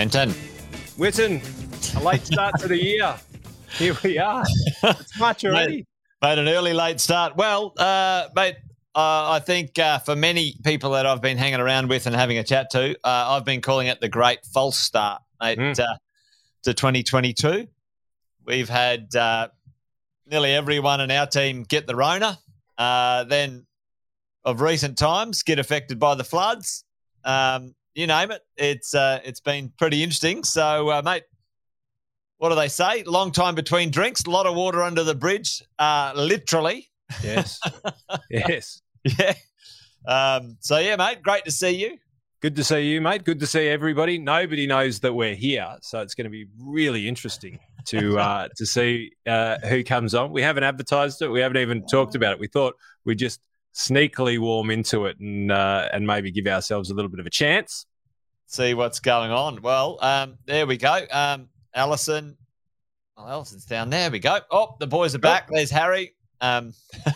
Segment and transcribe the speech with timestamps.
[0.00, 0.30] Fenton.
[0.96, 3.14] Witten, a late start to the year.
[3.72, 4.42] Here we are.
[4.82, 5.84] It's March already.
[6.22, 7.36] Made an early late start.
[7.36, 8.54] Well, uh, mate,
[8.94, 12.38] uh, I think uh, for many people that I've been hanging around with and having
[12.38, 15.78] a chat to, uh, I've been calling it the great false start, mate, Mm.
[15.78, 15.96] uh,
[16.62, 17.68] to 2022.
[18.46, 19.48] We've had uh,
[20.26, 22.38] nearly everyone in our team get the Rona.
[22.78, 23.66] Uh, then,
[24.46, 26.86] of recent times, get affected by the floods.
[27.22, 28.42] Um, you name it.
[28.56, 30.44] It's uh, it's been pretty interesting.
[30.44, 31.24] So, uh, mate,
[32.38, 33.02] what do they say?
[33.04, 36.88] Long time between drinks, a lot of water under the bridge, uh, literally.
[37.22, 37.60] Yes.
[38.30, 38.82] yes.
[39.04, 39.34] Yeah.
[40.06, 41.98] Um, so yeah, mate, great to see you.
[42.40, 43.24] Good to see you, mate.
[43.24, 44.16] Good to see everybody.
[44.16, 48.64] Nobody knows that we're here, so it's going to be really interesting to uh, to
[48.64, 50.32] see uh, who comes on.
[50.32, 51.28] We haven't advertised it.
[51.28, 52.38] We haven't even talked about it.
[52.38, 53.40] We thought we'd just
[53.74, 57.30] sneakily warm into it and uh, and maybe give ourselves a little bit of a
[57.30, 57.86] chance.
[58.46, 59.62] See what's going on.
[59.62, 61.04] Well, um, there we go.
[61.10, 62.36] Um, Allison.
[63.16, 64.10] Oh, Allison's down there.
[64.10, 64.38] We go.
[64.50, 65.48] Oh, the boys are back.
[65.50, 66.14] There's Harry.
[66.40, 66.72] Um,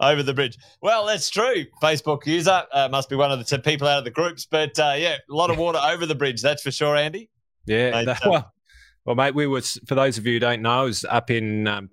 [0.00, 0.58] over the bridge.
[0.80, 1.64] Well, that's true.
[1.82, 4.78] Facebook user uh, must be one of the t- people out of the groups, but
[4.78, 6.42] uh, yeah, a lot of water over the bridge.
[6.42, 7.30] That's for sure, Andy.
[7.66, 7.90] Yeah.
[7.92, 8.52] Mate, that- uh, well,
[9.04, 11.66] well, mate, we were for those of you who don't know, I was up in
[11.66, 11.90] um,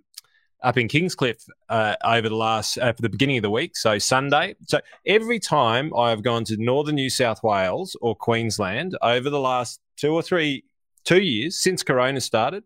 [0.62, 3.98] up in Kingscliff uh, over the last uh, for the beginning of the week, so
[3.98, 4.56] Sunday.
[4.68, 9.40] So every time I have gone to northern New South Wales or Queensland over the
[9.40, 10.64] last two or three
[11.06, 12.64] two years since Corona started,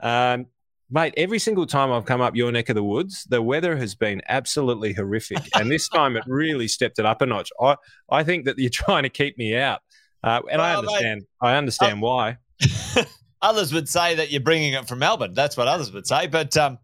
[0.00, 0.46] um,
[0.90, 3.94] mate, every single time I've come up your neck of the woods, the weather has
[3.94, 7.50] been absolutely horrific, and this time it really stepped it up a notch.
[7.60, 7.76] I
[8.10, 9.80] I think that you're trying to keep me out,
[10.22, 11.22] uh, and I Well, mate, understand.
[11.40, 12.38] I understand why.
[13.42, 15.34] Others would say that you're bringing it from Melbourne.
[15.34, 16.28] That's what others would say.
[16.28, 16.78] But um,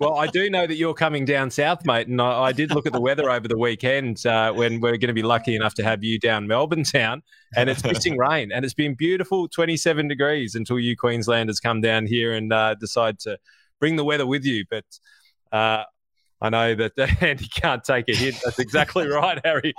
[0.00, 2.86] Well, I do know that you're coming down south, mate, and I, I did look
[2.86, 5.84] at the weather over the weekend uh, when we're going to be lucky enough to
[5.84, 7.22] have you down Melbourne town,
[7.56, 12.06] and it's missing rain, and it's been beautiful, 27 degrees until you Queenslanders come down
[12.06, 13.38] here and uh, decide to
[13.78, 14.64] bring the weather with you.
[14.70, 14.84] But
[15.52, 15.84] uh,
[16.40, 18.36] I know that Andy can't take a hint.
[18.44, 19.74] That's exactly right, Harry.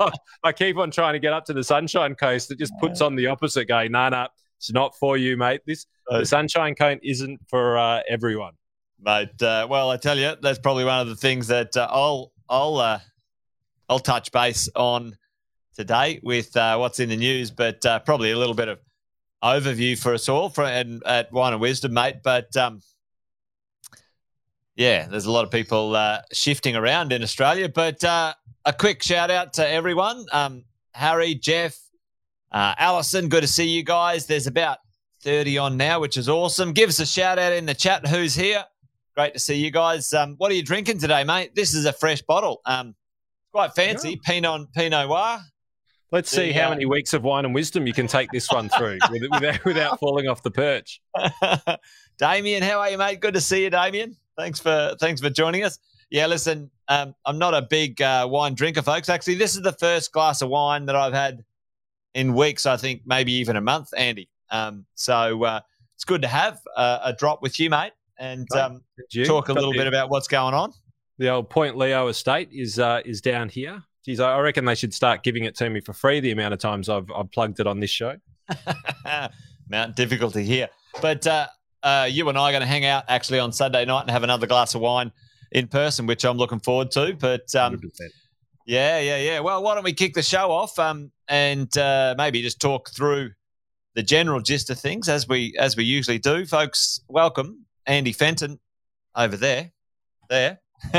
[0.44, 2.50] I keep on trying to get up to the Sunshine Coast.
[2.52, 4.28] It just puts on the opposite, going, no, no,
[4.58, 5.62] it's not for you, mate.
[5.66, 8.52] This the Sunshine Coast isn't for uh, everyone.
[9.04, 12.32] Mate, uh, well, I tell you, that's probably one of the things that uh, I'll
[12.48, 13.00] I'll uh,
[13.86, 15.18] I'll touch base on
[15.74, 18.78] today with uh, what's in the news, but uh, probably a little bit of
[19.42, 22.22] overview for us all and at Wine and Wisdom, mate.
[22.24, 22.80] But um,
[24.74, 27.68] yeah, there's a lot of people uh, shifting around in Australia.
[27.68, 28.34] But a
[28.78, 30.64] quick shout out to everyone, um,
[30.94, 31.78] Harry, Jeff,
[32.50, 33.28] Allison.
[33.28, 34.24] Good to see you guys.
[34.24, 34.78] There's about
[35.20, 36.72] 30 on now, which is awesome.
[36.72, 38.06] Give us a shout out in the chat.
[38.06, 38.64] Who's here?
[39.16, 40.12] Great to see you guys.
[40.12, 41.54] Um, what are you drinking today, mate?
[41.54, 42.60] This is a fresh bottle.
[42.66, 42.94] Um,
[43.52, 44.16] quite fancy.
[44.24, 45.40] Pinot Pinot Noir.
[46.10, 48.68] Let's see The, how many weeks of wine and wisdom you can take this one
[48.68, 51.00] through without, without falling off the perch.
[52.18, 53.20] Damien, how are you, mate?
[53.20, 54.16] Good to see you, Damien.
[54.36, 55.78] Thanks for thanks for joining us.
[56.10, 59.08] Yeah, listen, um, I'm not a big uh, wine drinker, folks.
[59.08, 61.44] Actually, this is the first glass of wine that I've had
[62.14, 62.66] in weeks.
[62.66, 64.28] I think maybe even a month, Andy.
[64.50, 65.60] Um, so uh,
[65.94, 68.80] it's good to have uh, a drop with you, mate, and um,
[69.24, 70.72] talk a little bit about what's going on.
[71.18, 73.82] The old Point Leo estate is uh, is down here.
[74.04, 76.20] Geez, I I reckon they should start giving it to me for free.
[76.20, 78.16] The amount of times I've I've plugged it on this show.
[79.68, 80.68] Mount difficulty here.
[81.00, 81.46] But uh,
[81.82, 84.22] uh, you and I are going to hang out actually on Sunday night and have
[84.22, 85.12] another glass of wine
[85.52, 87.14] in person, which I'm looking forward to.
[87.18, 87.80] But um,
[88.66, 89.40] yeah, yeah, yeah.
[89.40, 93.30] Well, why don't we kick the show off um, and uh, maybe just talk through
[93.94, 97.00] the general gist of things as we as we usually do, folks.
[97.08, 98.58] Welcome, Andy Fenton
[99.14, 99.72] over there,
[100.28, 100.60] there,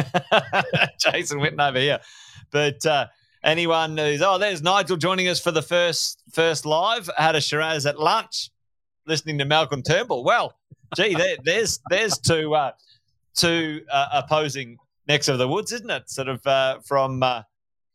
[1.00, 2.00] Jason Witten over here.
[2.52, 3.08] But uh,
[3.44, 7.10] anyone who's oh, there's Nigel joining us for the first first live.
[7.18, 8.50] Had a Shiraz at lunch,
[9.06, 10.24] listening to Malcolm Turnbull.
[10.24, 10.54] Well,
[10.96, 12.72] gee, there, there's there's two uh,
[13.36, 14.78] two uh, opposing
[15.08, 16.10] necks of the woods, isn't it?
[16.10, 17.44] Sort of uh, from uh,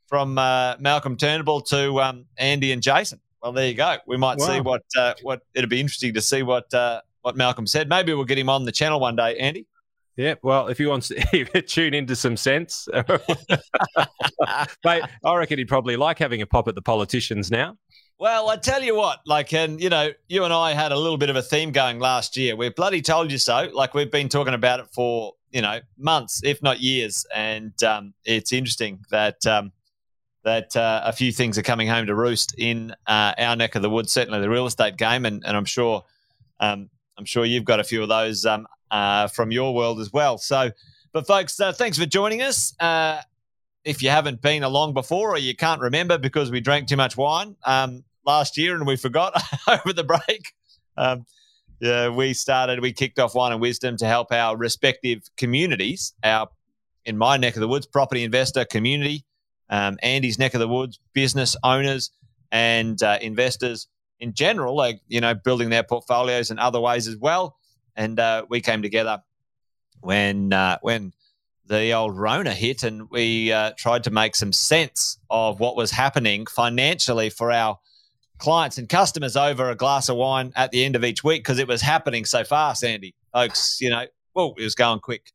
[0.06, 3.20] from uh, Malcolm Turnbull to um, Andy and Jason.
[3.42, 3.96] Well, there you go.
[4.06, 7.66] We might see what uh, what it'll be interesting to see what uh, what Malcolm
[7.66, 7.88] said.
[7.88, 9.66] Maybe we'll get him on the channel one day, Andy.
[10.16, 13.20] Yeah, well, if he wants to tune into some sense, mate,
[14.84, 17.76] I reckon he'd probably like having a pop at the politicians now.
[18.18, 21.16] Well, I tell you what, like, and you know, you and I had a little
[21.16, 22.54] bit of a theme going last year.
[22.54, 23.70] We bloody told you so.
[23.72, 28.12] Like, we've been talking about it for you know months, if not years, and um,
[28.26, 29.72] it's interesting that um,
[30.44, 33.82] that uh, a few things are coming home to roost in uh, our neck of
[33.82, 34.12] the woods.
[34.12, 36.04] Certainly, the real estate game, and, and I'm sure,
[36.60, 36.90] um,
[37.20, 40.38] I'm sure you've got a few of those um, uh, from your world as well.
[40.38, 40.70] So,
[41.12, 42.74] but folks, uh, thanks for joining us.
[42.80, 43.20] Uh,
[43.84, 47.18] if you haven't been along before or you can't remember because we drank too much
[47.18, 49.34] wine, um, last year and we forgot
[49.68, 50.54] over the break.
[50.96, 51.26] Um,
[51.78, 56.48] yeah, we started, we kicked off Wine and Wisdom to help our respective communities, our,
[57.04, 59.26] in my neck of the woods, property investor community,
[59.68, 62.12] um, Andy's neck of the woods, business owners
[62.50, 63.88] and uh, investors
[64.20, 67.56] in general, like, you know, building their portfolios in other ways as well.
[67.96, 69.22] And uh, we came together
[70.00, 71.12] when, uh, when
[71.66, 75.90] the old Rona hit and we uh, tried to make some sense of what was
[75.90, 77.78] happening financially for our
[78.38, 81.58] clients and customers over a glass of wine at the end of each week because
[81.58, 83.14] it was happening so fast, Andy.
[83.32, 85.30] Folks, you know, well, it was going quick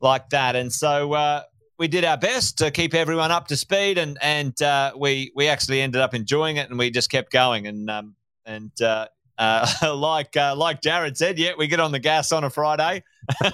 [0.00, 0.54] like that.
[0.56, 1.42] And so uh,
[1.78, 5.48] we did our best to keep everyone up to speed and and uh, we we
[5.48, 8.14] actually ended up enjoying it and we just kept going and um,
[8.44, 9.06] and uh,
[9.38, 13.02] uh, like uh, like Jared said, yeah, we get on the gas on a Friday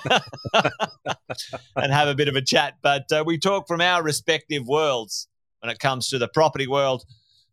[1.77, 2.75] and have a bit of a chat.
[2.83, 5.29] But uh, we talk from our respective worlds
[5.61, 7.05] when it comes to the property world,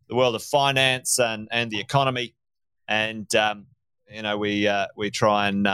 [0.08, 2.36] the world of finance, and and the economy.
[2.88, 3.66] And um,
[4.12, 5.68] you know, we uh, we try and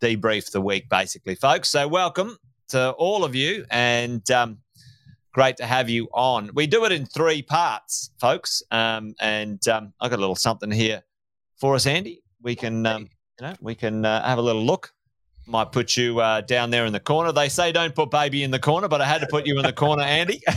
[0.00, 1.68] debrief the week, basically, folks.
[1.68, 2.38] So welcome
[2.74, 4.58] to all of you, and um,
[5.32, 6.50] great to have you on.
[6.54, 8.64] We do it in three parts, folks.
[8.72, 11.00] Um, and um, I got a little something here
[11.56, 12.24] for us, Andy.
[12.42, 14.92] We can, um, you know, we can uh, have a little look.
[15.46, 17.30] Might put you uh, down there in the corner.
[17.30, 19.64] They say don't put baby in the corner, but I had to put you in
[19.64, 20.42] the corner, Andy.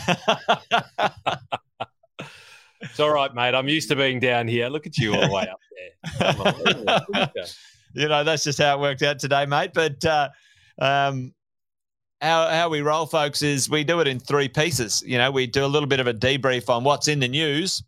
[2.82, 3.54] it's all right, mate.
[3.54, 4.70] I'm used to being down here.
[4.70, 5.60] Look at you all the way up
[7.14, 7.30] there.
[7.94, 9.72] you know, that's just how it worked out today, mate.
[9.74, 10.30] But uh,
[10.80, 11.34] um,
[12.22, 15.04] how how we roll, folks, is we do it in three pieces.
[15.06, 17.84] You know, we do a little bit of a debrief on what's in the news,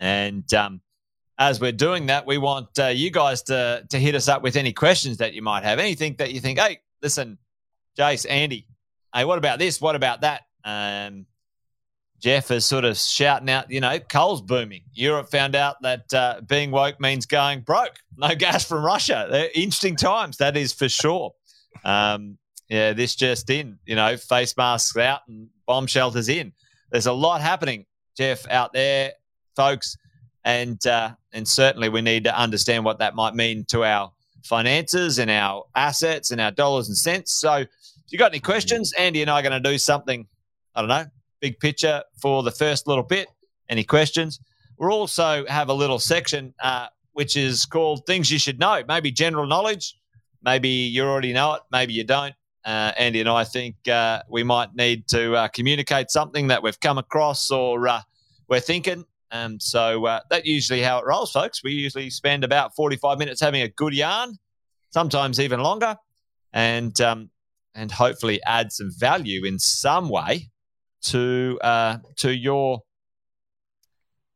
[0.00, 0.80] and um,
[1.38, 4.56] as we're doing that, we want uh, you guys to to hit us up with
[4.56, 7.38] any questions that you might have, anything that you think, hey, listen,
[7.98, 8.66] Jace, Andy,
[9.14, 9.80] hey, what about this?
[9.80, 10.42] What about that?
[10.64, 11.26] Um,
[12.20, 14.82] Jeff is sort of shouting out, you know, coal's booming.
[14.94, 17.96] Europe found out that uh, being woke means going broke.
[18.16, 19.26] No gas from Russia.
[19.30, 21.32] They're interesting times, that is for sure.
[21.84, 26.52] Um, yeah, this just in, you know, face masks out and bomb shelters in.
[26.90, 29.12] There's a lot happening, Jeff, out there,
[29.56, 29.96] folks
[30.44, 34.12] and uh, and certainly we need to understand what that might mean to our
[34.44, 37.34] finances and our assets and our dollars and cents.
[37.34, 37.68] So, if
[38.10, 40.26] you got any questions, Andy and I are going to do something.
[40.74, 41.06] I don't know,
[41.40, 43.28] big picture for the first little bit.
[43.68, 44.40] Any questions?
[44.76, 49.10] We'll also have a little section uh, which is called "Things You Should Know." Maybe
[49.10, 49.96] general knowledge.
[50.42, 51.62] Maybe you already know it.
[51.72, 52.34] Maybe you don't.
[52.64, 56.80] Uh, Andy and I think uh, we might need to uh, communicate something that we've
[56.80, 58.00] come across or uh,
[58.48, 61.64] we're thinking um, so uh, that's usually how it rolls, folks.
[61.64, 64.38] We usually spend about 45 minutes having a good yarn,
[64.90, 65.96] sometimes even longer,
[66.52, 67.30] and um,
[67.74, 70.50] and hopefully add some value in some way
[71.06, 72.84] to uh, to your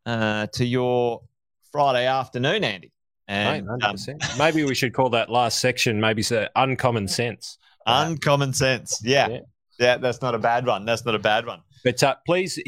[0.04, 1.22] uh, to your
[1.70, 2.92] Friday afternoon, Andy.
[3.28, 3.94] And um,
[4.36, 6.25] maybe we should call that last section maybe
[6.56, 7.58] uncommon sense.
[7.88, 9.29] Uncommon sense, yeah.
[9.29, 9.38] yeah.
[9.79, 10.85] Yeah, that's not a bad one.
[10.85, 11.61] That's not a bad one.
[11.85, 12.61] But uh, please,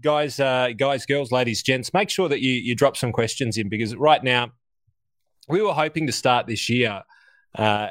[0.00, 3.68] guys, uh, guys, girls, ladies, gents, make sure that you you drop some questions in
[3.68, 4.50] because right now
[5.48, 7.02] we were hoping to start this year
[7.56, 7.88] uh,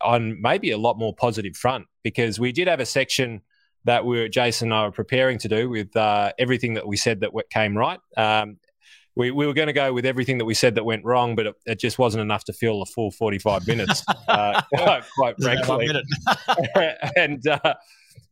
[0.00, 3.42] on maybe a lot more positive front because we did have a section
[3.84, 6.96] that we were, Jason and I were preparing to do with uh, everything that we
[6.96, 8.00] said that came right.
[8.16, 8.56] Um,
[9.18, 11.46] we, we were going to go with everything that we said that went wrong, but
[11.46, 14.62] it, it just wasn't enough to fill the full 45 minutes, uh,
[15.16, 15.90] quite, frankly.
[17.16, 17.74] and uh,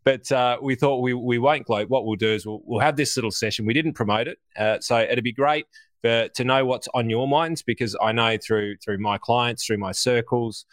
[0.04, 1.90] but uh, we thought we, we won't gloat.
[1.90, 3.66] What we'll do is we'll, we'll have this little session.
[3.66, 5.66] We didn't promote it, uh, so it'd be great
[6.02, 9.78] for, to know what's on your minds because I know through through my clients, through
[9.78, 10.66] my circles,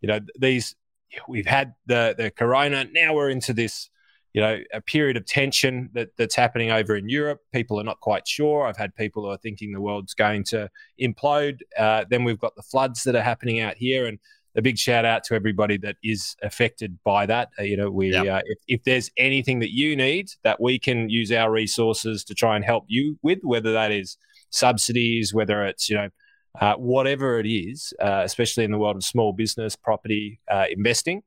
[0.00, 0.74] you know these
[1.28, 2.86] we've had the the corona.
[2.90, 3.90] Now we're into this,
[4.34, 7.40] you know, a period of tension that, that's happening over in Europe.
[7.52, 8.66] People are not quite sure.
[8.66, 10.70] I've had people who are thinking the world's going to
[11.00, 11.60] implode.
[11.78, 14.18] Uh, then we've got the floods that are happening out here, and
[14.56, 17.48] a big shout out to everybody that is affected by that.
[17.58, 18.26] Uh, you know, we yep.
[18.26, 22.34] uh, if, if, there's anything that you need that we can use our resources to
[22.34, 24.18] try and help you with, whether that is
[24.50, 26.08] subsidies, whether it's you know
[26.60, 31.22] uh, whatever it is, uh, especially in the world of small business, property uh, investing.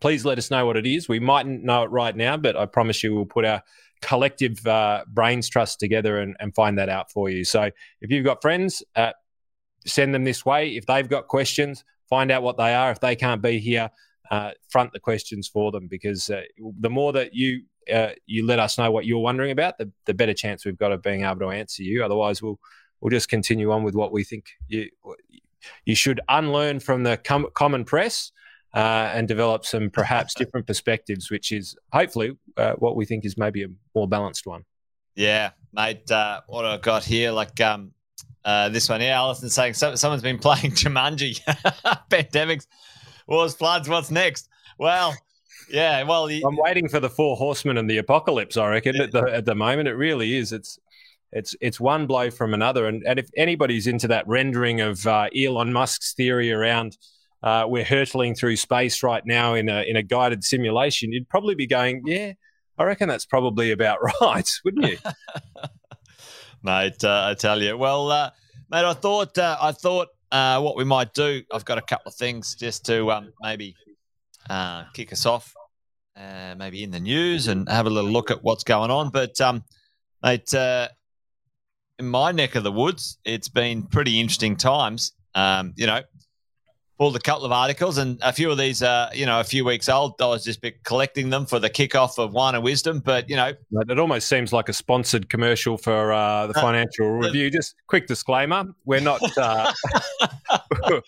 [0.00, 1.08] Please let us know what it is.
[1.08, 3.62] We mightn't know it right now, but I promise you we'll put our
[4.00, 7.44] collective uh, brains trust together and, and, find that out for you.
[7.44, 7.70] So
[8.00, 8.82] if you've got friends,
[9.86, 10.76] send them this way.
[10.76, 12.90] If they've got questions, find out what they are.
[12.90, 13.90] If they can't be here,
[14.30, 16.42] uh, front the questions for them because uh,
[16.80, 17.62] the more that you
[17.92, 20.92] uh, you let us know what you're wondering about, the, the better chance we've got
[20.92, 22.04] of being able to answer you.
[22.04, 22.58] Otherwise, we'll
[23.00, 24.88] we'll just continue on with what we think you
[25.84, 28.32] you should unlearn from the com- common press
[28.74, 33.36] uh, and develop some perhaps different perspectives, which is hopefully uh, what we think is
[33.36, 34.64] maybe a more balanced one.
[35.14, 36.10] Yeah, mate.
[36.10, 37.92] Uh, what I got here, like um,
[38.44, 41.40] uh, this one here, Alison saying so, someone's been playing Jumanji.
[42.10, 42.66] Pandemics,
[43.26, 43.88] wars, floods.
[43.88, 44.48] What's next?
[44.78, 45.14] Well,
[45.68, 46.02] yeah.
[46.04, 48.56] Well, I'm waiting for the four horsemen and the apocalypse.
[48.56, 50.52] I reckon at the at the moment it really is.
[50.52, 50.78] It's
[51.30, 52.86] it's it's one blow from another.
[52.86, 56.96] And and if anybody's into that rendering of uh, Elon Musk's theory around
[57.42, 61.54] uh, we're hurtling through space right now in a in a guided simulation, you'd probably
[61.54, 62.32] be going, yeah,
[62.78, 64.98] I reckon that's probably about right, wouldn't you?
[66.62, 67.76] mate, uh, I tell you.
[67.76, 68.30] Well, uh,
[68.70, 71.42] mate, I thought uh, I thought uh, what we might do.
[71.52, 73.74] I've got a couple of things just to um, maybe
[74.48, 75.52] uh, kick us off,
[76.16, 79.10] uh, maybe in the news and have a little look at what's going on.
[79.10, 79.64] But um,
[80.22, 85.12] mate, in my neck of the woods, it's been pretty interesting times.
[85.34, 86.02] Um, you know,
[87.02, 89.64] pulled a couple of articles, and a few of these are, you know, a few
[89.64, 90.14] weeks old.
[90.22, 93.52] I was just collecting them for the kickoff of Wine and Wisdom, but you know,
[93.72, 97.50] it almost seems like a sponsored commercial for uh, the uh, Financial uh, Review.
[97.50, 99.72] Just quick disclaimer: we're not, uh,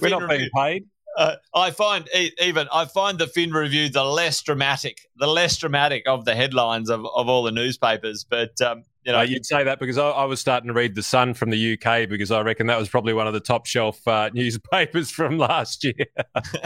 [0.00, 0.86] we're not being paid.
[1.18, 2.08] Uh, I find
[2.40, 6.88] even I find the Fin review the less dramatic, the less dramatic of the headlines
[6.88, 8.24] of, of all the newspapers.
[8.24, 10.94] But um, you know, uh, you'd say that because I, I, was starting to read
[10.94, 13.66] the Sun from the UK because I reckon that was probably one of the top
[13.66, 16.06] shelf uh, newspapers from last year.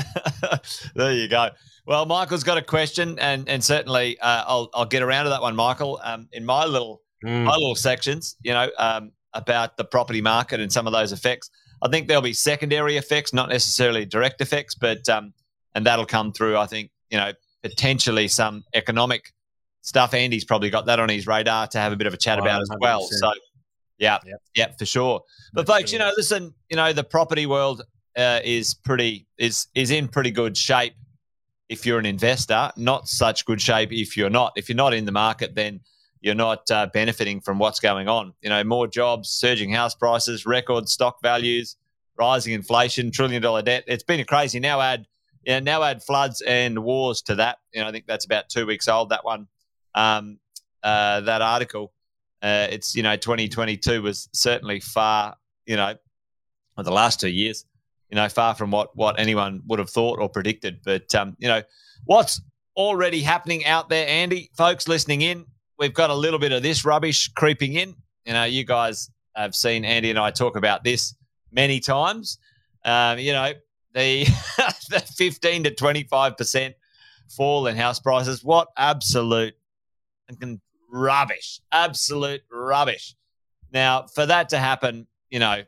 [0.95, 1.51] there you go.
[1.87, 5.41] Well, Michael's got a question, and and certainly uh, I'll I'll get around to that
[5.41, 6.01] one, Michael.
[6.03, 7.45] Um, in my little mm.
[7.45, 11.51] my little sections, you know, um, about the property market and some of those effects.
[11.83, 15.33] I think there'll be secondary effects, not necessarily direct effects, but um,
[15.75, 16.57] and that'll come through.
[16.57, 19.33] I think you know potentially some economic
[19.87, 20.13] stuff.
[20.15, 22.61] Andy's probably got that on his radar to have a bit of a chat about
[22.61, 23.03] as well.
[23.03, 23.33] So,
[23.99, 24.43] yeah, yep.
[24.55, 25.23] yeah, for sure.
[25.55, 27.83] But folks, you know, listen, you know, the property world
[28.17, 30.95] uh, is pretty is is in pretty good shape
[31.69, 32.73] if you're an investor.
[32.77, 34.53] Not such good shape if you're not.
[34.57, 35.81] If you're not in the market, then
[36.21, 38.35] you're not uh, benefiting from what's going on.
[38.43, 41.77] You know, more jobs, surging house prices, record stock values,
[42.19, 43.85] rising inflation, trillion dollar debt.
[43.87, 44.59] It's been a crazy.
[44.59, 45.07] Now add,
[45.45, 47.59] yeah, now add floods and wars to that.
[47.73, 49.11] You know, I think that's about two weeks old.
[49.11, 49.47] That one
[49.97, 50.39] um,
[50.85, 51.93] uh, that article.
[52.43, 55.35] Uh, it's you know 2022 was certainly far
[55.65, 55.95] you know
[56.77, 57.65] the last two years
[58.11, 60.81] you know far from what what anyone would have thought or predicted.
[60.85, 61.63] But um, you know
[62.05, 62.41] what's
[62.77, 65.47] already happening out there, Andy, folks listening in.
[65.79, 67.95] We've got a little bit of this rubbish creeping in.
[68.25, 71.15] You know, you guys have seen Andy and I talk about this
[71.53, 72.39] many times.
[72.85, 73.53] Um, you know,
[73.93, 74.25] the,
[74.91, 76.75] the 15 to 25 percent
[77.29, 78.45] fall in house prices.
[78.45, 79.55] What absolute
[80.91, 83.15] rubbish, absolute rubbish.
[83.73, 85.63] Now, for that to happen, you know,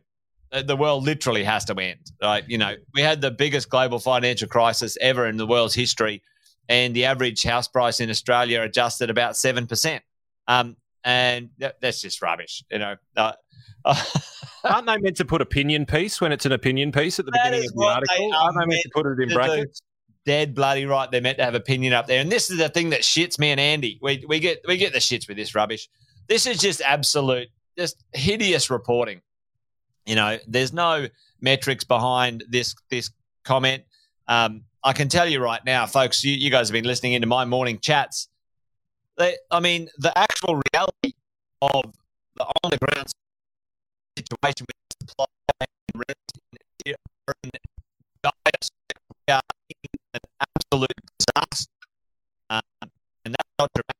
[0.65, 2.11] the world literally has to end.
[2.23, 2.45] Right?
[2.49, 6.23] You know, we had the biggest global financial crisis ever in the world's history,
[6.69, 10.03] and the average house price in Australia adjusted about seven percent.
[10.47, 12.65] Um, and that, that's just rubbish.
[12.71, 12.97] You know.
[13.17, 13.33] Uh,
[14.65, 17.65] Aren't they meant to put opinion piece when it's an opinion piece at the beginning
[17.65, 18.35] of the article?
[18.35, 19.83] Aren't they meant to put it in brackets?
[20.29, 21.11] Dead bloody right.
[21.11, 23.51] They're meant to have opinion up there, and this is the thing that shits me
[23.51, 23.99] and Andy.
[24.03, 25.89] We we get we get the shits with this rubbish.
[26.29, 29.23] This is just absolute, just hideous reporting.
[30.05, 31.09] You know, there's no
[31.41, 33.11] metrics behind this this
[33.43, 33.85] comment.
[34.29, 36.23] Um, I can tell you right now, folks.
[36.23, 38.29] You, you guys have been listening into my morning chats.
[39.17, 41.15] They, I mean, the actual reality
[41.63, 41.95] of
[42.37, 43.09] the on the ground
[44.19, 45.27] situation with supply
[45.61, 46.19] and rent
[46.85, 46.89] in
[50.59, 51.73] absolute disaster.
[52.51, 52.61] Um,
[53.25, 53.97] and that's not dramatic.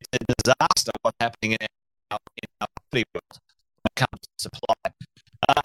[0.00, 1.66] It's a disaster what's happening in
[2.10, 3.38] our, in our property world
[3.82, 4.74] when it comes to supply.
[5.48, 5.60] Uh,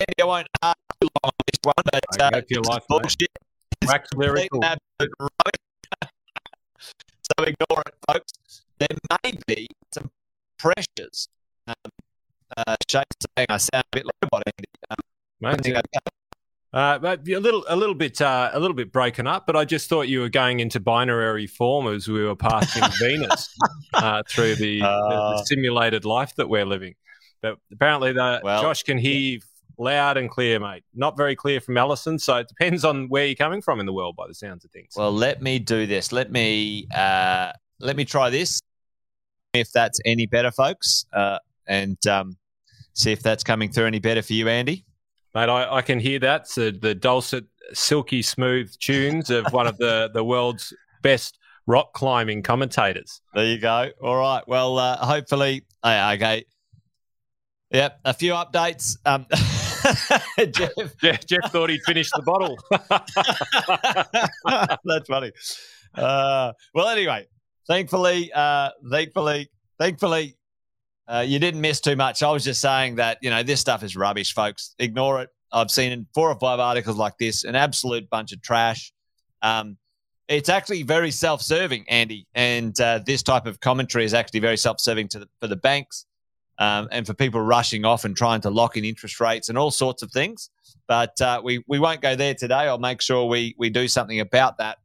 [0.00, 3.30] Andy, I won't ask too long on this one, but uh, it's life, bullshit.
[3.86, 4.62] Wax lyrical.
[6.80, 8.32] so ignore it, folks.
[8.78, 8.88] There
[9.24, 10.10] may be some
[10.58, 11.28] pressures.
[11.66, 11.74] Um,
[12.56, 13.04] uh, Shane's
[13.36, 14.68] saying I sound a bit like a Andy.
[14.90, 14.96] Um,
[15.40, 15.82] Mate, I think I,
[16.76, 19.46] uh, but a little, a little bit, uh, a little bit broken up.
[19.46, 23.48] But I just thought you were going into binary form as we were passing Venus
[23.94, 25.42] uh, through the, the, uh.
[25.44, 26.94] simulated life that we're living.
[27.40, 29.40] But apparently, the, well, Josh can hear you
[29.78, 30.84] loud and clear, mate.
[30.94, 33.92] Not very clear from Allison, so it depends on where you're coming from in the
[33.94, 34.92] world, by the sounds of things.
[34.96, 36.12] Well, let me do this.
[36.12, 38.60] Let me uh, let me try this.
[39.54, 42.36] If that's any better, folks, uh, and um,
[42.92, 44.84] see if that's coming through any better for you, Andy.
[45.36, 46.48] Mate, I, I can hear that.
[46.48, 52.42] So the dulcet, silky smooth tunes of one of the, the world's best rock climbing
[52.42, 53.20] commentators.
[53.34, 53.90] There you go.
[54.02, 54.42] All right.
[54.48, 56.46] Well, uh, hopefully, uh, okay.
[57.70, 58.96] Yep, a few updates.
[59.04, 59.26] Um,
[60.52, 60.96] Jeff.
[61.02, 61.26] Jeff.
[61.26, 62.56] Jeff thought he'd finished the bottle.
[64.86, 65.32] That's funny.
[65.94, 67.26] Uh, well, anyway,
[67.68, 70.38] thankfully, uh, thankfully, thankfully,
[71.08, 72.22] uh, you didn't miss too much.
[72.22, 74.74] I was just saying that you know this stuff is rubbish, folks.
[74.78, 75.30] Ignore it.
[75.52, 78.92] I've seen in four or five articles like this, an absolute bunch of trash.
[79.42, 79.76] Um,
[80.28, 85.08] it's actually very self-serving, Andy, and uh, this type of commentary is actually very self-serving
[85.08, 86.06] to for the banks
[86.58, 89.70] um, and for people rushing off and trying to lock in interest rates and all
[89.70, 90.50] sorts of things.
[90.88, 92.54] But uh, we we won't go there today.
[92.54, 94.78] I'll make sure we we do something about that.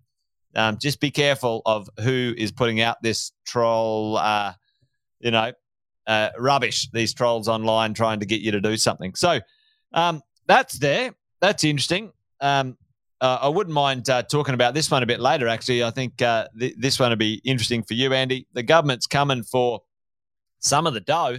[0.55, 4.53] Um, just be careful of who is putting out this troll, uh,
[5.19, 5.53] you know,
[6.07, 6.89] uh, rubbish.
[6.91, 9.15] These trolls online trying to get you to do something.
[9.15, 9.39] So
[9.93, 11.13] um, that's there.
[11.39, 12.11] That's interesting.
[12.39, 12.77] Um,
[13.19, 15.47] uh, I wouldn't mind uh, talking about this one a bit later.
[15.47, 18.47] Actually, I think uh, th- this one would be interesting for you, Andy.
[18.53, 19.81] The government's coming for
[20.59, 21.37] some of the dough.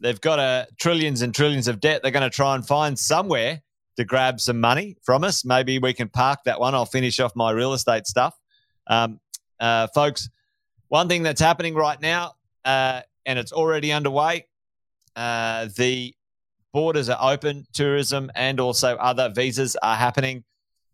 [0.00, 2.02] They've got uh, trillions and trillions of debt.
[2.02, 3.62] They're going to try and find somewhere
[3.96, 5.44] to grab some money from us.
[5.44, 6.74] Maybe we can park that one.
[6.74, 8.34] I'll finish off my real estate stuff.
[8.86, 9.20] Um,
[9.60, 10.30] uh, folks,
[10.86, 12.34] one thing that's happening right now,
[12.64, 14.46] uh, and it's already underway,
[15.16, 16.14] uh, the
[16.72, 20.44] borders are open, tourism and also other visas are happening.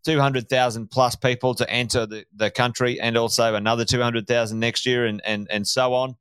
[0.05, 5.19] 200,000 plus people to enter the, the country and also another 200,000 next year and,
[5.25, 6.15] and, and so on.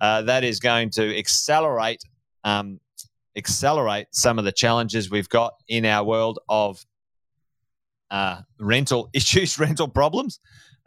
[0.00, 2.02] Uh, that is going to accelerate
[2.44, 2.80] um,
[3.36, 6.84] accelerate some of the challenges we've got in our world of
[8.10, 10.40] uh, rental issues, rental problems.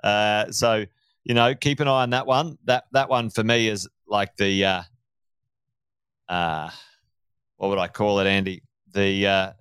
[0.03, 0.85] Uh, so
[1.25, 2.57] you know, keep an eye on that one.
[2.65, 4.81] That that one for me is like the uh,
[6.27, 6.69] uh,
[7.57, 8.63] what would I call it, Andy?
[8.93, 9.51] The uh,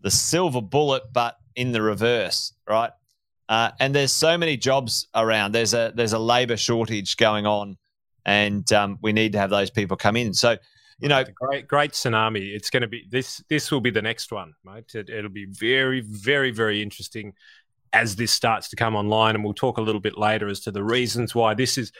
[0.00, 2.90] the silver bullet, but in the reverse, right?
[3.48, 5.52] Uh, and there's so many jobs around.
[5.52, 7.76] There's a there's a labour shortage going on,
[8.24, 10.32] and um, we need to have those people come in.
[10.32, 10.56] So,
[11.00, 12.54] you know, great great tsunami.
[12.54, 13.42] It's going to be this.
[13.48, 14.84] This will be the next one, right?
[14.94, 17.34] It, it'll be very very very interesting
[17.92, 20.70] as this starts to come online, and we'll talk a little bit later as to
[20.70, 21.92] the reasons why this is.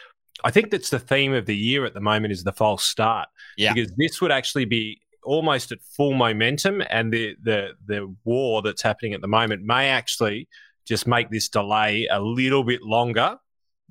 [0.44, 3.28] I think that's the theme of the year at the moment is the false start.
[3.56, 3.72] Yeah.
[3.74, 8.82] Because this would actually be almost at full momentum, and the the the war that's
[8.82, 10.48] happening at the moment may actually
[10.84, 13.38] just make this delay a little bit longer.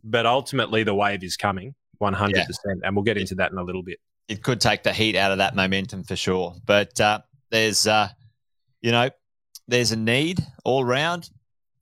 [0.04, 3.58] But ultimately, the wave is coming, one hundred percent, and we'll get into that in
[3.58, 4.00] a little bit.
[4.28, 6.56] It could take the heat out of that momentum for sure.
[6.66, 8.10] But uh, there's, uh,
[8.82, 9.10] you know,
[9.68, 11.30] there's a need all round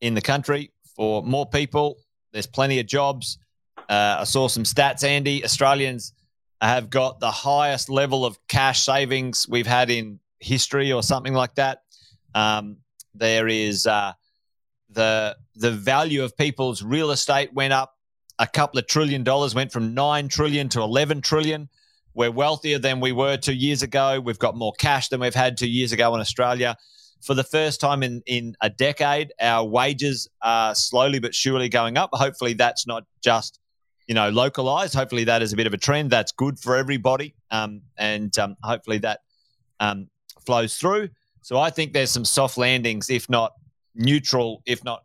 [0.01, 1.97] in the country for more people.
[2.33, 3.37] There's plenty of jobs.
[3.89, 5.43] Uh, I saw some stats, Andy.
[5.43, 6.13] Australians
[6.61, 11.55] have got the highest level of cash savings we've had in history or something like
[11.55, 11.81] that.
[12.35, 12.77] Um,
[13.15, 14.13] there is uh,
[14.89, 17.95] the the value of people's real estate went up
[18.37, 21.67] a couple of trillion dollars, went from nine trillion to eleven trillion.
[22.13, 24.19] We're wealthier than we were two years ago.
[24.19, 26.75] We've got more cash than we've had two years ago in Australia.
[27.21, 31.97] For the first time in, in a decade, our wages are slowly but surely going
[31.97, 32.09] up.
[32.13, 33.59] Hopefully, that's not just
[34.09, 34.95] you know, localized.
[34.95, 36.09] Hopefully, that is a bit of a trend.
[36.09, 39.19] That's good for everybody, um, and um, hopefully that
[39.79, 40.09] um,
[40.45, 41.09] flows through.
[41.41, 43.53] So I think there's some soft landings, if not
[43.93, 45.03] neutral, if not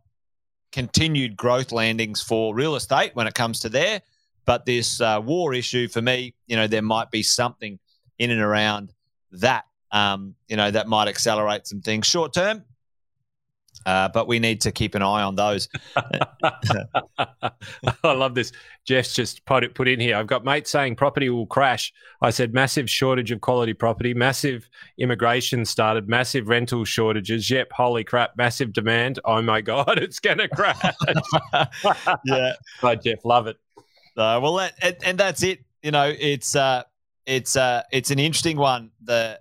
[0.73, 4.01] continued growth landings for real estate when it comes to there.
[4.47, 7.79] But this uh, war issue, for me, you know, there might be something
[8.19, 8.95] in and around
[9.33, 12.65] that, um, you know, that might accelerate some things short term.
[13.87, 15.69] Uh, but we need to keep an eye on those.
[16.43, 17.53] I
[18.05, 18.53] love this.
[18.85, 20.17] Jeff's just put it put in here.
[20.17, 21.93] I've got mates saying property will crash.
[22.23, 24.69] I said massive shortage of quality property, massive
[24.99, 27.51] immigration started, massive rental shortages.
[27.51, 29.19] Yep, holy crap, massive demand.
[29.25, 30.83] Oh my god, it's gonna crash.
[32.25, 33.57] yeah, Hi, Jeff, love it.
[34.17, 35.65] Uh, well, that, and, and, that's it.
[35.83, 36.85] You know, it's uh,
[37.27, 38.91] it's uh, it's an interesting one.
[39.03, 39.41] The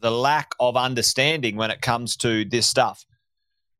[0.00, 3.04] the lack of understanding when it comes to this stuff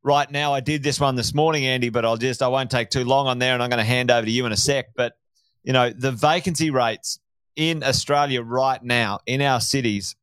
[0.03, 0.53] right now.
[0.53, 3.27] I did this one this morning, Andy, but I'll just I won't take too long
[3.27, 4.95] on there, and I'm going to hand over to you in a sec.
[4.97, 5.17] But
[5.63, 7.19] you know, the vacancy rates
[7.57, 10.17] in Australia right now in our cities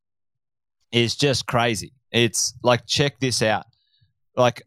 [0.92, 1.92] is just crazy.
[2.10, 3.66] It's like check this out,
[4.36, 4.62] like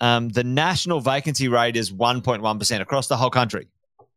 [0.00, 3.68] um, the national vacancy rate is 1.1 percent across the whole country.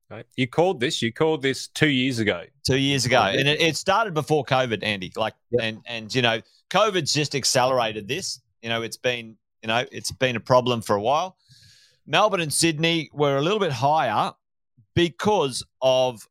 [0.09, 0.25] Right.
[0.35, 1.03] You called this.
[1.03, 2.43] You called this two years ago.
[2.65, 5.11] Two years ago, and it, it started before COVID, Andy.
[5.15, 5.63] Like, yep.
[5.63, 8.41] and and you know, COVID's just accelerated this.
[8.63, 11.37] You know, it's been you know, it's been a problem for a while.
[12.05, 14.33] Melbourne and Sydney were a little bit higher
[14.95, 16.27] because of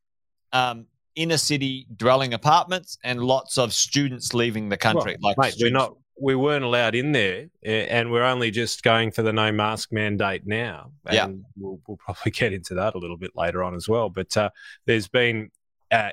[0.53, 5.17] um, inner city dwelling apartments and lots of students leaving the country.
[5.21, 9.11] Well, like mate, we're not we weren't allowed in there, and we're only just going
[9.11, 10.93] for the no mask mandate now.
[11.07, 14.09] And yeah, we'll, we'll probably get into that a little bit later on as well.
[14.09, 14.51] But uh,
[14.87, 15.51] there's been
[15.91, 16.11] uh,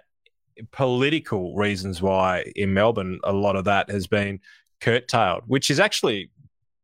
[0.71, 4.39] political reasons why in Melbourne a lot of that has been
[4.79, 6.29] curtailed, which is actually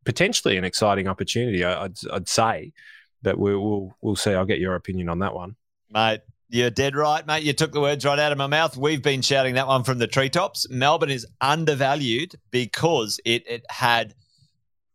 [0.06, 1.64] potentially an exciting opportunity.
[1.64, 2.74] I'd, I'd say
[3.22, 4.34] that we'll, we'll we'll see.
[4.34, 5.56] I'll get your opinion on that one.
[5.92, 7.44] Mate, you're dead right, mate.
[7.44, 8.76] You took the words right out of my mouth.
[8.76, 10.70] We've been shouting that one from the treetops.
[10.70, 14.16] Melbourne is undervalued because it, it had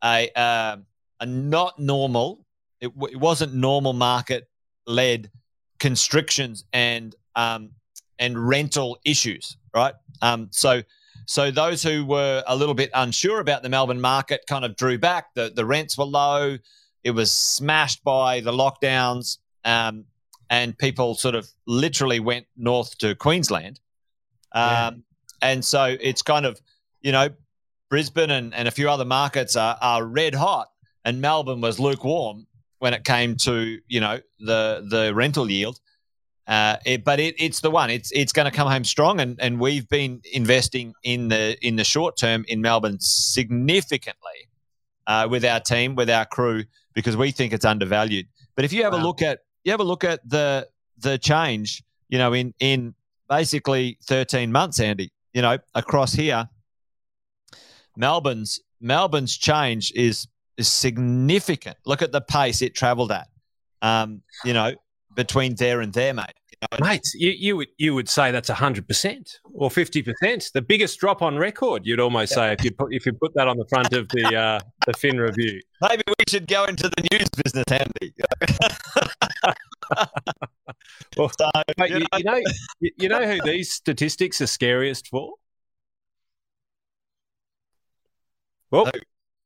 [0.04, 0.76] a, uh,
[1.20, 2.44] a not normal,
[2.80, 4.48] it, it wasn't normal market
[4.86, 5.30] led
[5.78, 7.70] constrictions and um,
[8.18, 9.94] and rental issues, right?
[10.22, 10.82] Um, so
[11.26, 14.96] so those who were a little bit unsure about the Melbourne market kind of drew
[14.96, 15.34] back.
[15.34, 16.56] The the rents were low.
[17.04, 20.04] It was smashed by the lockdowns, um,
[20.48, 23.80] and people sort of literally went north to Queensland.
[24.52, 24.90] Um, yeah.
[25.42, 26.60] And so it's kind of,
[27.02, 27.28] you know,
[27.90, 30.68] Brisbane and, and a few other markets are, are red hot,
[31.04, 32.46] and Melbourne was lukewarm
[32.78, 35.80] when it came to you know the the rental yield.
[36.46, 37.90] Uh, it, but it, it's the one.
[37.90, 41.74] It's it's going to come home strong, and, and we've been investing in the in
[41.74, 44.48] the short term in Melbourne significantly
[45.08, 48.26] uh, with our team, with our crew, because we think it's undervalued.
[48.54, 49.00] But if you have wow.
[49.00, 52.94] a look at you have a look at the the change, you know, in in
[53.28, 56.48] basically thirteen months, Andy, you know, across here,
[57.96, 61.76] Melbourne's Melbourne's change is is significant.
[61.84, 63.26] Look at the pace it travelled at.
[63.82, 64.74] Um, you know,
[65.16, 66.34] between there and there, mate.
[66.50, 66.86] You know?
[66.86, 70.98] Mate, you, you would you would say that's hundred percent or fifty percent, the biggest
[71.00, 71.84] drop on record.
[71.84, 74.36] You'd almost say if you put if you put that on the front of the
[74.36, 75.60] uh, the Fin Review.
[75.82, 78.14] Maybe we should go into the news business, Andy.
[81.16, 82.40] well, so, mate, you, know, you, know,
[82.80, 85.34] you know who these statistics are scariest for?
[88.70, 88.90] Well,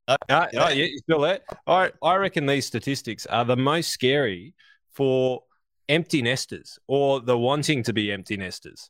[0.08, 1.40] no, no, no, yeah, you still there?
[1.66, 4.54] I I reckon these statistics are the most scary
[4.92, 5.42] for
[5.90, 8.88] empty nesters or the wanting to be empty nesters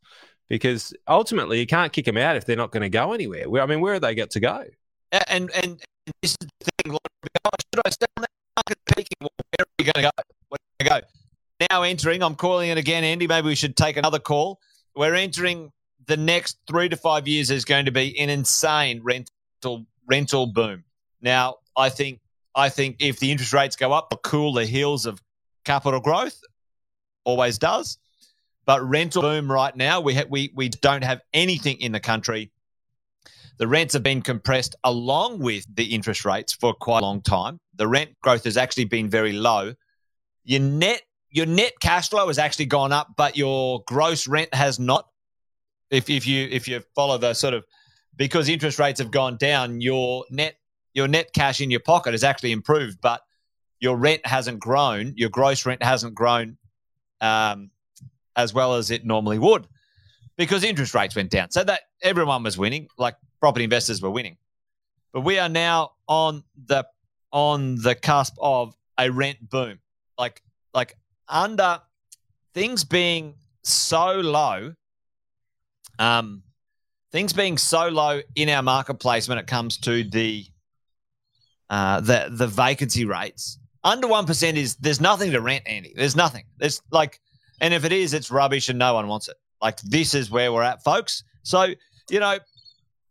[0.48, 3.60] because ultimately you can't kick them out if they're not going to go anywhere.
[3.60, 4.64] I mean, where are they got to go?
[5.28, 5.80] And and
[6.22, 6.48] this is the
[6.84, 6.92] thing.
[6.92, 9.16] Should I stay on that market peaking?
[9.20, 9.28] Where
[9.60, 10.10] are we going to go?
[10.48, 11.66] Where are we going to go?
[11.70, 12.22] Now entering.
[12.22, 13.26] I'm calling it again, Andy.
[13.26, 14.60] Maybe we should take another call.
[14.94, 15.72] We're entering
[16.06, 20.84] the next three to five years is going to be an insane rental rental boom.
[21.20, 22.20] Now, I think
[22.54, 25.22] I think if the interest rates go up, it'll cool the heels of
[25.64, 26.40] capital growth,
[27.24, 27.98] always does.
[28.66, 32.52] But rental boom right now, we ha- we we don't have anything in the country.
[33.58, 37.60] The rents have been compressed along with the interest rates for quite a long time.
[37.74, 39.74] The rent growth has actually been very low.
[40.44, 44.78] Your net your net cash flow has actually gone up, but your gross rent has
[44.78, 45.06] not.
[45.90, 47.64] If if you if you follow the sort of
[48.16, 50.56] because interest rates have gone down, your net
[50.94, 53.20] your net cash in your pocket has actually improved, but
[53.78, 56.58] your rent hasn't grown, your gross rent hasn't grown
[57.20, 57.70] um,
[58.36, 59.66] as well as it normally would
[60.36, 61.50] because interest rates went down.
[61.50, 64.36] So that everyone was winning, like property investors were winning.
[65.12, 66.86] But we are now on the
[67.32, 69.80] on the cusp of a rent boom.
[70.18, 70.96] Like like
[71.28, 71.80] under
[72.54, 74.74] things being so low,
[75.98, 76.42] um,
[77.12, 80.46] things being so low in our marketplace when it comes to the
[81.68, 85.92] uh, the the vacancy rates under 1% is there's nothing to rent, Andy.
[85.96, 86.44] There's nothing.
[86.58, 87.20] There's like,
[87.60, 89.36] and if it is, it's rubbish and no one wants it.
[89.62, 91.24] Like, this is where we're at, folks.
[91.42, 91.68] So,
[92.10, 92.38] you know,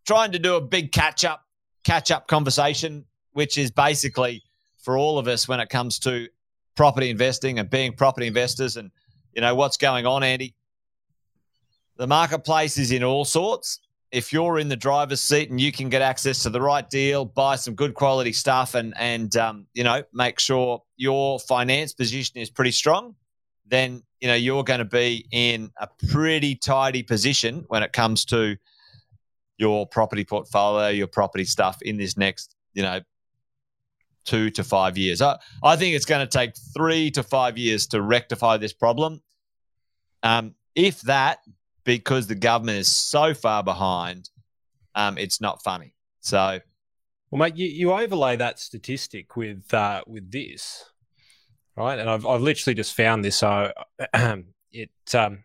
[0.05, 1.45] trying to do a big catch up,
[1.84, 4.43] catch up conversation, which is basically
[4.77, 6.27] for all of us when it comes to
[6.75, 8.91] property investing and being property investors and,
[9.34, 10.55] you know, what's going on, Andy.
[11.97, 13.79] The marketplace is in all sorts
[14.12, 17.26] if you're in the driver's seat and you can get access to the right deal,
[17.26, 22.39] buy some good quality stuff, and and um, you know make sure your finance position
[22.39, 23.15] is pretty strong,
[23.67, 28.26] then you know you're going to be in a pretty tidy position when it comes
[28.26, 28.58] to
[29.58, 33.00] your property portfolio, your property stuff in this next you know
[34.26, 35.22] two to five years.
[35.22, 39.22] I, I think it's going to take three to five years to rectify this problem.
[40.24, 41.39] Um, if that,
[41.97, 44.30] because the government is so far behind,
[44.93, 45.95] um, it's not funny.
[46.19, 46.60] So,
[47.32, 50.86] well, mate, you, you overlay that statistic with uh, with this,
[51.75, 51.97] right?
[51.97, 53.38] And I've I've literally just found this.
[53.38, 53.71] So
[54.71, 55.43] it um,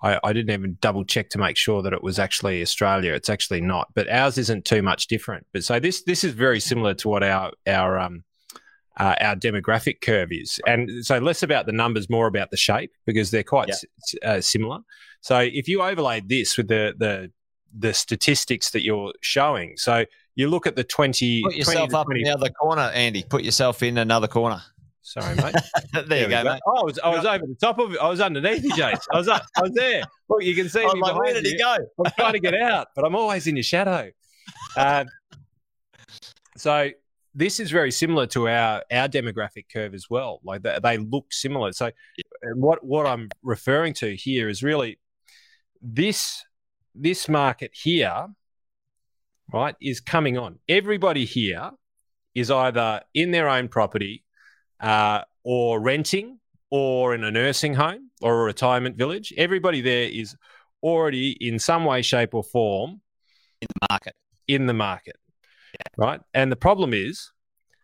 [0.00, 3.12] I, I didn't even double check to make sure that it was actually Australia.
[3.12, 5.46] It's actually not, but ours isn't too much different.
[5.52, 8.24] But so this this is very similar to what our our um,
[8.96, 10.58] uh, our demographic curve is.
[10.66, 13.74] And so less about the numbers, more about the shape because they're quite yeah.
[13.74, 14.78] s- uh, similar.
[15.20, 17.30] So if you overlaid this with the the
[17.76, 20.04] the statistics that you're showing, so
[20.34, 21.42] you look at the twenty.
[21.42, 23.22] Put yourself 20 up 20, in the other corner, Andy.
[23.22, 24.62] Put yourself in another corner.
[25.02, 25.54] Sorry, mate.
[25.94, 26.60] there, there, you go, go, mate.
[26.66, 27.98] Oh, I was, I was over the top of it.
[27.98, 29.06] I was underneath you, Jace.
[29.10, 30.02] I was up, I was there.
[30.28, 31.00] Look, you can see me.
[31.00, 31.52] Like, where did you.
[31.52, 31.76] he go?
[32.04, 34.10] I'm trying to get out, but I'm always in your shadow.
[34.76, 35.06] Um,
[36.58, 36.90] so
[37.34, 40.40] this is very similar to our our demographic curve as well.
[40.44, 41.72] Like they, they look similar.
[41.72, 41.90] So
[42.56, 44.98] what what I'm referring to here is really
[45.80, 46.44] this
[46.94, 48.26] this market here,
[49.52, 50.58] right, is coming on.
[50.68, 51.70] Everybody here
[52.34, 54.24] is either in their own property
[54.80, 56.38] uh, or renting
[56.70, 59.32] or in a nursing home or a retirement village.
[59.36, 60.36] Everybody there is
[60.82, 63.00] already in some way, shape, or form
[63.60, 64.14] in the market.
[64.46, 65.16] In the market,
[65.74, 65.86] yeah.
[65.96, 66.20] right?
[66.32, 67.32] And the problem is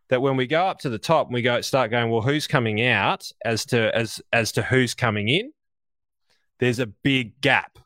[0.08, 2.46] that when we go up to the top and we go start going, well, who's
[2.46, 5.52] coming out as to as as to who's coming in?
[6.60, 7.78] There's a big gap.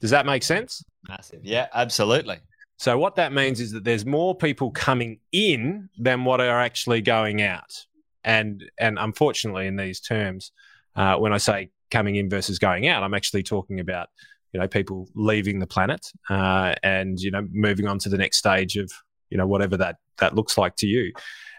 [0.00, 0.84] Does that make sense?
[1.08, 1.40] Massive.
[1.44, 2.38] Yeah, absolutely.
[2.78, 7.02] So what that means is that there's more people coming in than what are actually
[7.02, 7.84] going out.
[8.24, 10.52] And and unfortunately, in these terms,
[10.96, 14.08] uh, when I say coming in versus going out, I'm actually talking about
[14.52, 18.38] you know people leaving the planet uh, and you know moving on to the next
[18.38, 18.90] stage of
[19.28, 21.12] you know whatever that that looks like to you.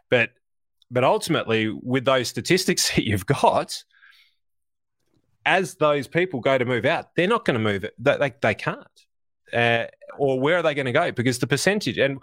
[0.10, 0.32] But
[0.90, 3.84] but ultimately, with those statistics that you've got,
[5.46, 7.94] as those people go to move out, they're not going to move it.
[7.98, 8.88] They, they, they can't.
[9.54, 9.86] Uh,
[10.18, 11.12] or where are they going to go?
[11.12, 12.20] Because the percentage, and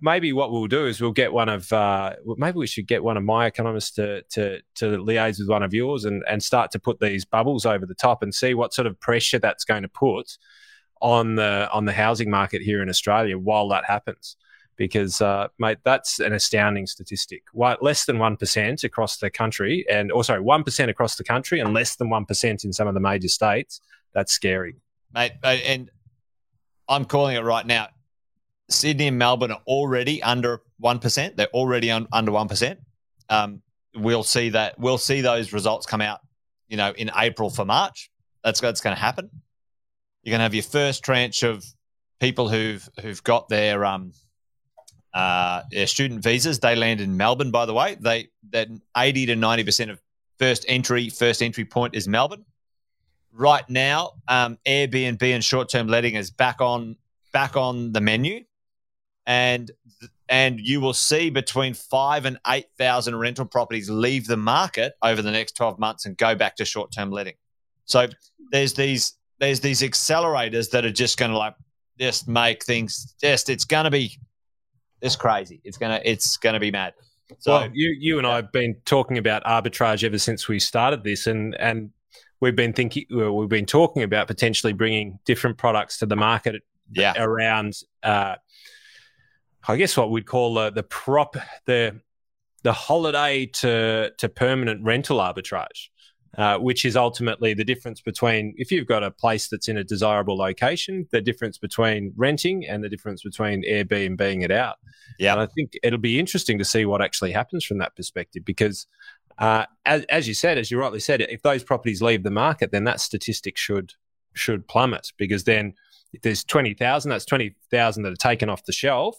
[0.00, 3.16] maybe what we'll do is we'll get one of, uh, maybe we should get one
[3.16, 6.78] of my economists to to to liaise with one of yours and and start to
[6.78, 9.88] put these bubbles over the top and see what sort of pressure that's going to
[9.88, 10.38] put
[11.02, 14.36] on the on the housing market here in Australia while that happens.
[14.80, 17.42] Because, uh, mate, that's an astounding statistic.
[17.52, 21.96] Why, Less than 1% across the country, and also 1% across the country, and less
[21.96, 23.82] than 1% in some of the major states.
[24.14, 24.76] That's scary.
[25.12, 25.90] Mate, and
[26.88, 27.88] I'm calling it right now.
[28.70, 31.36] Sydney and Melbourne are already under one percent.
[31.36, 32.80] They're already un- under one percent.
[33.28, 33.60] Um,
[33.94, 34.78] we'll see that.
[34.78, 36.20] We'll see those results come out.
[36.68, 38.10] You know, in April for March.
[38.42, 39.28] That's that's going to happen.
[40.22, 41.64] You're going to have your first tranche of
[42.18, 44.12] people who've who've got their um
[45.14, 46.60] uh student visas.
[46.60, 47.96] They land in Melbourne, by the way.
[47.98, 50.00] They that 80 to 90 percent of
[50.38, 52.44] first entry first entry point is Melbourne
[53.32, 56.96] right now, um, Airbnb and short term letting is back on
[57.32, 58.44] back on the menu,
[59.26, 59.70] and
[60.28, 65.22] and you will see between five and eight thousand rental properties leave the market over
[65.22, 67.34] the next twelve months and go back to short term letting.
[67.84, 68.08] So
[68.52, 71.54] there's these there's these accelerators that are just going to like
[71.98, 74.18] just make things just it's going to be
[75.02, 75.60] it's crazy.
[75.64, 76.94] It's gonna it's gonna be mad.
[77.38, 81.04] So well, you you and I have been talking about arbitrage ever since we started
[81.04, 81.90] this, and and
[82.40, 87.14] we've been thinking, we've been talking about potentially bringing different products to the market yeah.
[87.16, 88.36] around, uh,
[89.68, 91.36] I guess what we'd call the, the prop,
[91.66, 92.00] the,
[92.62, 95.88] the holiday to, to permanent rental arbitrage.
[96.38, 99.82] Uh, which is ultimately the difference between if you've got a place that's in a
[99.82, 104.76] desirable location, the difference between renting and the difference between Airbnb being it out.
[105.18, 108.44] Yeah, and I think it'll be interesting to see what actually happens from that perspective
[108.44, 108.86] because
[109.38, 112.70] uh, as, as you said, as you rightly said, if those properties leave the market,
[112.70, 113.94] then that statistic should
[114.32, 115.74] should plummet because then
[116.12, 119.16] if there's twenty thousand, that's twenty thousand that are taken off the shelf,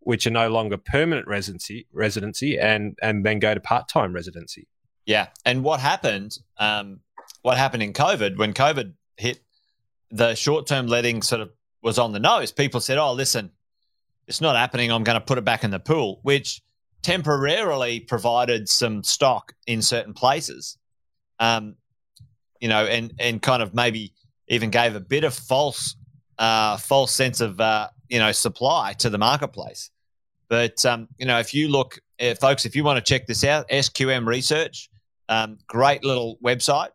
[0.00, 4.68] which are no longer permanent residency residency, and and then go to part time residency.
[5.06, 6.38] Yeah, and what happened?
[6.58, 7.00] Um,
[7.42, 9.40] what happened in COVID when COVID hit?
[10.10, 11.50] The short term letting sort of
[11.82, 12.52] was on the nose.
[12.52, 13.50] People said, "Oh, listen,
[14.26, 14.92] it's not happening.
[14.92, 16.62] I'm going to put it back in the pool," which
[17.02, 20.78] temporarily provided some stock in certain places,
[21.40, 21.76] um,
[22.60, 24.12] you know, and and kind of maybe
[24.48, 25.96] even gave a bit of false
[26.38, 29.90] uh, false sense of uh, you know supply to the marketplace.
[30.48, 33.44] But um, you know, if you look, uh, folks, if you want to check this
[33.44, 34.90] out, SQM Research,
[35.32, 36.90] um, great little website.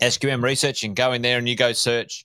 [0.00, 2.24] SQM Research, and go in there and you go search,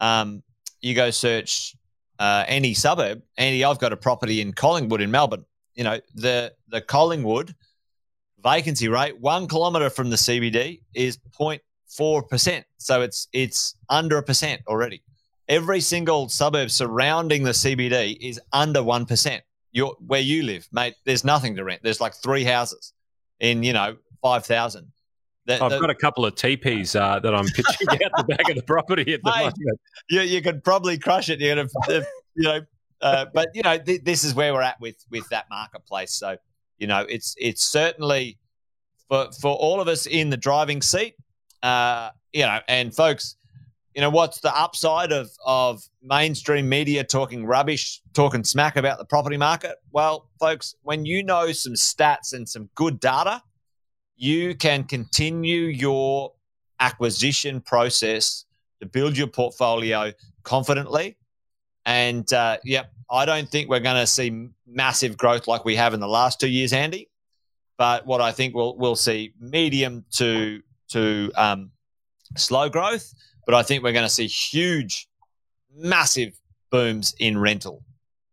[0.00, 0.42] um,
[0.80, 1.74] you go search
[2.18, 3.22] uh, any suburb.
[3.38, 5.44] Andy, I've got a property in Collingwood in Melbourne
[5.76, 7.54] you know, the the Collingwood
[8.42, 12.64] vacancy rate one kilometre from the CBD is 0.4 percent.
[12.78, 15.02] So it's it's under a percent already.
[15.48, 19.44] Every single suburb surrounding the CBD is under one percent.
[19.70, 20.94] You're where you live, mate.
[21.04, 21.82] There's nothing to rent.
[21.84, 22.92] There's like three houses
[23.38, 24.92] in you know five thousand.
[25.48, 28.56] I've the, got a couple of teepees uh, that I'm pitching out the back of
[28.56, 29.80] the property at the mate, moment.
[30.10, 31.38] You, you could probably crush it.
[31.38, 31.68] You're gonna,
[32.34, 32.60] you know,
[33.00, 36.12] uh, but you know, th- this is where we're at with with that marketplace.
[36.12, 36.36] So
[36.78, 38.38] you know, it's it's certainly
[39.08, 41.14] for for all of us in the driving seat.
[41.62, 43.36] Uh, you know, and folks,
[43.94, 49.04] you know, what's the upside of of mainstream media talking rubbish, talking smack about the
[49.04, 49.76] property market?
[49.92, 53.42] Well, folks, when you know some stats and some good data,
[54.16, 56.32] you can continue your
[56.80, 58.44] acquisition process
[58.80, 61.16] to build your portfolio confidently
[61.86, 65.94] and uh, yep, I don't think we're going to see massive growth like we have
[65.94, 67.08] in the last two years, Andy.
[67.78, 71.70] But what I think we'll we'll see medium to to um,
[72.36, 75.08] slow growth, but I think we're going to see huge,
[75.74, 76.32] massive
[76.70, 77.84] booms in rental.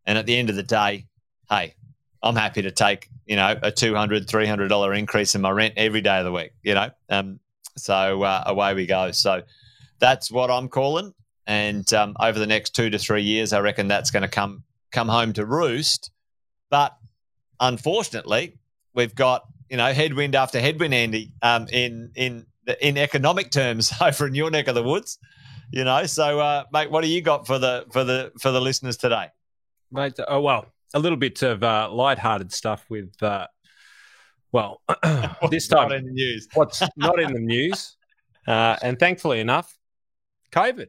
[0.05, 1.05] And at the end of the day,
[1.49, 1.75] hey,
[2.23, 5.51] I'm happy to take you know a two hundred, three hundred dollar increase in my
[5.51, 6.53] rent every day of the week.
[6.63, 7.39] You know, um,
[7.77, 9.11] so uh, away we go.
[9.11, 9.43] So
[9.99, 11.13] that's what I'm calling.
[11.45, 14.63] And um, over the next two to three years, I reckon that's going to come
[14.91, 16.11] come home to roost.
[16.69, 16.95] But
[17.59, 18.57] unfortunately,
[18.93, 22.45] we've got you know headwind after headwind, Andy, um, in in
[22.81, 25.19] in economic terms over in your neck of the woods.
[25.71, 28.61] You know, so uh, mate, what do you got for the for the for the
[28.61, 29.27] listeners today?
[29.91, 33.47] Mate, oh well, a little bit of uh, light-hearted stuff with, uh,
[34.51, 34.81] well,
[35.49, 36.47] this time not in the news.
[36.53, 37.95] what's not in the news,
[38.47, 39.77] uh, and thankfully enough,
[40.51, 40.87] COVID.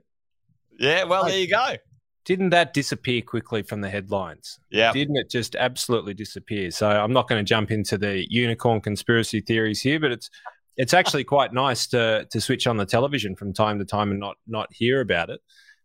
[0.78, 1.76] Yeah, well, there you go.
[2.24, 4.58] Didn't that disappear quickly from the headlines?
[4.70, 6.70] Yeah, Didn't it just absolutely disappear?
[6.70, 10.30] So I'm not going to jump into the unicorn conspiracy theories here, but it's
[10.76, 14.20] it's actually quite nice to to switch on the television from time to time and
[14.20, 15.40] not not hear about it.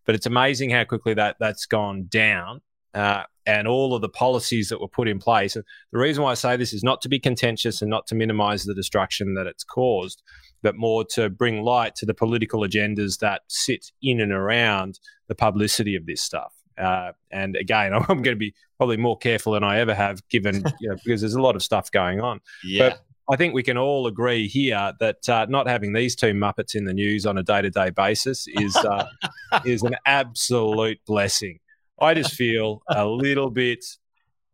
[0.05, 2.61] But it's amazing how quickly that that's gone down.
[2.93, 5.55] Uh, and all of the policies that were put in place.
[5.55, 8.15] And the reason why I say this is not to be contentious and not to
[8.15, 10.21] minimize the destruction that it's caused,
[10.61, 15.33] but more to bring light to the political agendas that sit in and around the
[15.33, 16.53] publicity of this stuff.
[16.77, 20.63] Uh, and again, I'm going to be probably more careful than I ever have, given
[20.79, 22.41] you know, because there's a lot of stuff going on.
[22.63, 22.89] Yeah.
[22.89, 23.01] But
[23.33, 26.85] I think we can all agree here that uh, not having these two muppets in
[26.85, 29.07] the news on a day-to-day basis is uh,
[29.65, 31.59] is an absolute blessing.
[32.01, 33.83] I just feel a little bit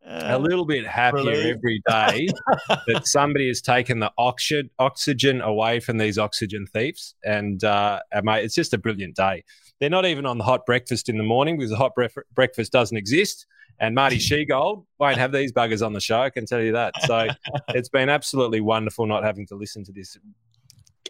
[0.07, 2.27] a little bit happier every day
[2.87, 8.43] that somebody has taken the oxygen oxygen away from these oxygen thieves, and uh, mate,
[8.43, 9.43] it's just a brilliant day.
[9.79, 12.71] They're not even on the hot breakfast in the morning because the hot bref- breakfast
[12.71, 13.45] doesn't exist.
[13.79, 16.21] And Marty Sheargold won't have these buggers on the show.
[16.21, 16.93] I can tell you that.
[17.05, 17.27] So
[17.69, 20.17] it's been absolutely wonderful not having to listen to this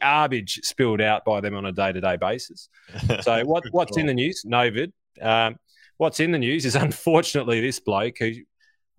[0.01, 2.69] garbage spilled out by them on a day to day basis.
[3.21, 4.43] So what, what's in the news?
[4.47, 4.91] Novid.
[5.21, 5.57] Um,
[5.97, 8.31] what's in the news is unfortunately this bloke who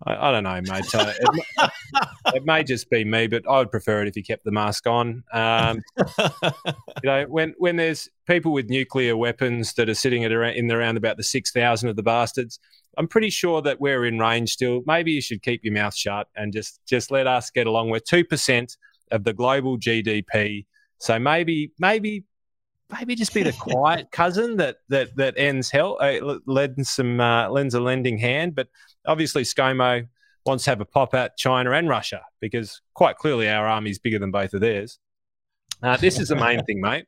[0.05, 0.93] I, I don't know, mate.
[0.93, 1.67] Uh, it, may-
[2.35, 4.85] it may just be me, but I would prefer it if he kept the mask
[4.85, 5.23] on.
[5.33, 5.81] Um,
[6.19, 10.71] you know, when when there's people with nuclear weapons that are sitting at around, in
[10.71, 12.59] around about the six thousand of the bastards,
[12.97, 14.81] I'm pretty sure that we're in range still.
[14.85, 17.89] Maybe you should keep your mouth shut and just just let us get along.
[17.89, 18.77] We're two percent
[19.11, 20.65] of the global GDP,
[20.99, 22.23] so maybe maybe
[22.91, 27.49] maybe just be the quiet cousin that that that ends hell uh, lends some uh,
[27.49, 28.55] lends a lending hand.
[28.55, 28.67] But
[29.05, 30.07] obviously, ScoMo
[30.45, 34.19] wants to have a pop at China and Russia because quite clearly our army's bigger
[34.19, 34.99] than both of theirs.
[35.83, 37.05] Uh, this is the main thing, mate.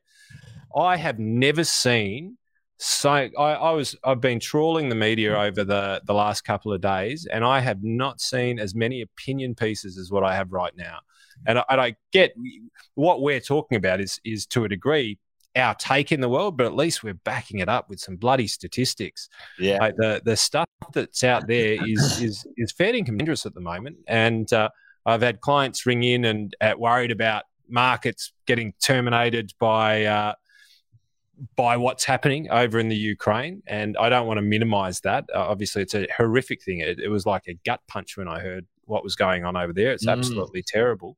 [0.76, 2.36] I have never seen
[2.78, 3.10] so.
[3.10, 7.26] I, I was I've been trawling the media over the the last couple of days,
[7.26, 10.98] and I have not seen as many opinion pieces as what I have right now.
[11.46, 12.32] And I, and I get
[12.94, 15.18] what we're talking about is is to a degree
[15.56, 18.46] our take in the world, but at least we're backing it up with some bloody
[18.46, 19.28] statistics.
[19.58, 19.78] yeah.
[19.80, 23.96] Like the the stuff that's out there is is is fairly dangerous at the moment,
[24.06, 24.68] and uh,
[25.06, 30.04] I've had clients ring in and uh, worried about markets getting terminated by.
[30.04, 30.34] Uh,
[31.56, 35.24] by what's happening over in the Ukraine, and I don't want to minimize that.
[35.34, 36.80] Uh, obviously, it's a horrific thing.
[36.80, 39.72] It, it was like a gut punch when I heard what was going on over
[39.72, 39.90] there.
[39.92, 40.12] It's Mm.
[40.18, 41.16] absolutely terrible.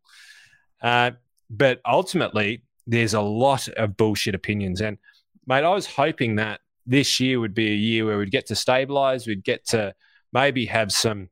[0.80, 1.10] Uh,
[1.50, 4.80] but ultimately, there's a lot of bullshit opinions.
[4.80, 4.98] And
[5.46, 8.56] mate, I was hoping that this year would be a year where we'd get to
[8.56, 9.94] stabilize, we'd get to
[10.32, 11.28] maybe have some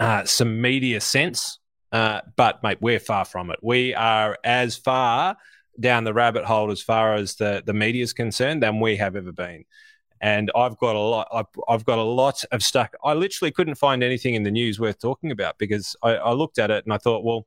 [0.00, 1.60] uh, some media sense.
[1.92, 3.58] Uh, but mate, we're far from it.
[3.62, 5.36] We are as far
[5.78, 9.16] down the rabbit hole as far as the the media is concerned than we have
[9.16, 9.64] ever been.
[10.20, 11.28] And I've got a lot.
[11.32, 12.88] I've, I've got a lot of stuff.
[13.04, 16.58] I literally couldn't find anything in the news worth talking about because I, I looked
[16.58, 17.46] at it and I thought, well,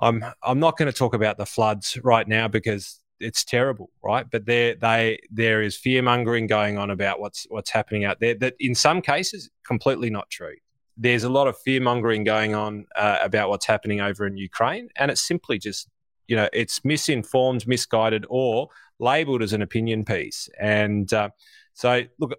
[0.00, 4.28] I'm I'm not going to talk about the floods right now because it's terrible, right?
[4.30, 8.34] But there they there is fear mongering going on about what's what's happening out there.
[8.34, 10.54] That in some cases completely not true.
[10.96, 14.88] There's a lot of fear mongering going on uh, about what's happening over in Ukraine,
[14.96, 15.88] and it's simply just
[16.26, 18.68] you know it's misinformed, misguided, or
[18.98, 20.48] labelled as an opinion piece.
[20.58, 21.30] And uh,
[21.74, 22.34] so look.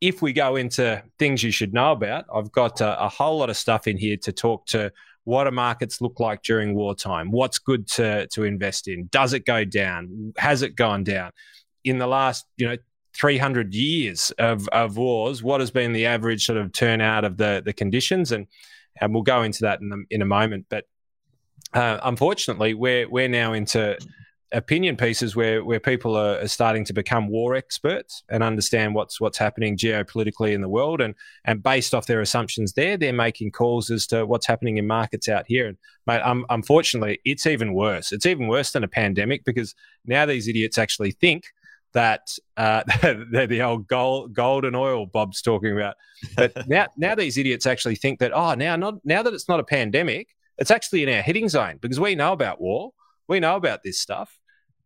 [0.00, 3.48] If we go into things you should know about, I've got a, a whole lot
[3.48, 4.92] of stuff in here to talk to
[5.24, 7.30] what do markets look like during wartime?
[7.30, 9.06] What's good to, to invest in?
[9.06, 10.32] Does it go down?
[10.36, 11.32] Has it gone down?
[11.82, 12.76] In the last, you know,
[13.14, 17.62] 300 years of, of wars, what has been the average sort of turnout of the,
[17.64, 18.32] the conditions?
[18.32, 18.46] And,
[19.00, 20.66] and we'll go into that in a, in a moment.
[20.68, 20.84] But
[21.72, 23.98] uh, unfortunately, we're, we're now into
[24.54, 29.20] opinion pieces where where people are, are, starting to become war experts and understand what's
[29.20, 31.00] what's happening geopolitically in the world.
[31.00, 34.86] And and based off their assumptions there they're making calls as to what's happening in
[34.86, 35.66] markets out here.
[35.66, 35.76] And
[36.06, 38.12] mate um, unfortunately it's even worse.
[38.12, 39.74] It's even worse than a pandemic because
[40.06, 41.44] now these idiots actually think
[41.94, 42.82] that uh,
[43.30, 45.96] they're the old gold, golden oil Bob's talking about.
[46.36, 49.60] But now, now these idiots actually think that oh, now not now that it's not
[49.60, 50.28] a pandemic,
[50.58, 52.92] it's actually in our hitting zone because we know about war,
[53.28, 54.38] we know about this stuff,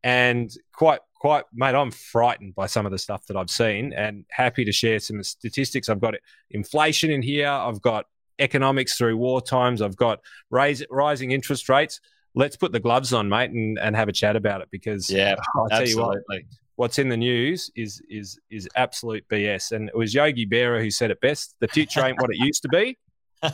[0.02, 4.24] and quite quite mate, I'm frightened by some of the stuff that I've seen, and
[4.30, 5.88] happy to share some statistics.
[5.88, 6.14] I've got
[6.50, 7.48] inflation in here.
[7.48, 8.06] I've got
[8.38, 9.82] economics through war times.
[9.82, 10.20] I've got
[10.50, 12.00] raise, rising interest rates.
[12.34, 15.34] Let's put the gloves on, mate, and, and have a chat about it because yeah,
[15.56, 15.90] I'll tell absolutely.
[15.90, 16.42] you what,
[16.76, 19.72] what's in the news is is is absolute BS.
[19.72, 22.62] And it was Yogi Berra who said it best: the future ain't what it used
[22.62, 22.96] to be.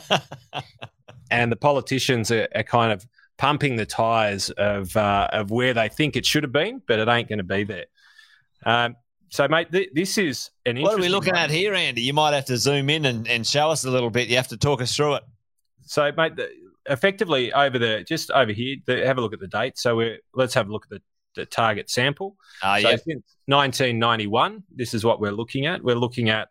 [1.31, 3.05] and the politicians are, are, kind of
[3.37, 7.07] pumping the tires of uh, of where they think it should have been, but it
[7.07, 7.85] ain't going to be there.
[8.65, 8.95] Um,
[9.29, 10.77] so, mate, th- this is an.
[10.77, 11.43] Interesting What are we looking one.
[11.43, 12.01] at here, Andy?
[12.01, 14.29] You might have to zoom in and, and show us a little bit.
[14.29, 15.23] You have to talk us through it.
[15.81, 16.49] So, mate, the,
[16.87, 19.77] effectively over the just over here, the, have a look at the date.
[19.77, 21.01] So, we're let's have a look at the,
[21.41, 22.37] the target sample.
[22.61, 22.95] Uh, so, yeah.
[22.95, 25.83] since 1991, this is what we're looking at.
[25.83, 26.47] We're looking at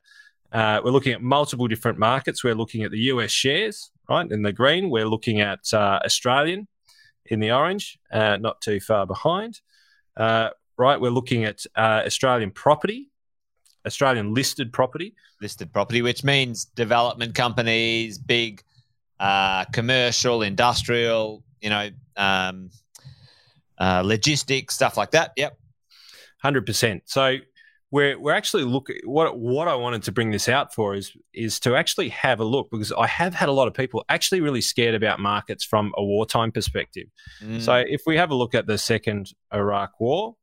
[0.52, 2.44] uh, we're looking at multiple different markets.
[2.44, 4.90] We're looking at the US shares, right, in the green.
[4.90, 6.68] We're looking at uh, Australian
[7.26, 9.60] in the orange, uh, not too far behind.
[10.16, 13.10] Uh, right, we're looking at uh, Australian property,
[13.86, 15.14] Australian listed property.
[15.40, 18.62] Listed property, which means development companies, big
[19.20, 22.70] uh, commercial, industrial, you know, um,
[23.78, 25.32] uh, logistics, stuff like that.
[25.36, 25.58] Yep.
[26.44, 27.02] 100%.
[27.04, 27.36] So
[27.94, 31.60] we're we're actually looking what what I wanted to bring this out for is is
[31.60, 34.62] to actually have a look because I have had a lot of people actually really
[34.62, 37.06] scared about markets from a wartime perspective.
[37.40, 37.60] Mm.
[37.60, 40.34] So if we have a look at the second Iraq war,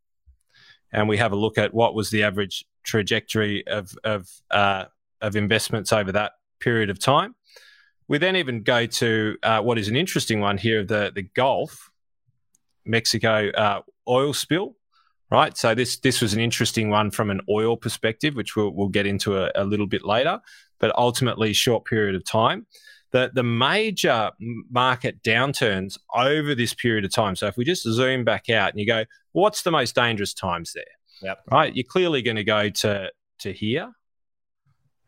[0.94, 4.86] and we have a look at what was the average trajectory of of uh,
[5.20, 6.32] of investments over that
[6.62, 7.36] period of time,
[8.08, 11.92] we then even go to uh, what is an interesting one here the the Gulf
[12.86, 14.78] Mexico uh, oil spill
[15.32, 15.58] right?
[15.58, 19.08] So this this was an interesting one from an oil perspective, which we'll, we'll get
[19.08, 20.40] into a, a little bit later.
[20.80, 22.68] But ultimately, short period of time.
[23.12, 24.32] The, the major
[24.70, 27.36] market downturns over this period of time.
[27.36, 29.04] So if we just zoom back out and you go,
[29.34, 30.86] what's the most dangerous times there?
[31.22, 31.42] Yep.
[31.52, 31.76] Right.
[31.76, 33.92] You're clearly going to go to to here.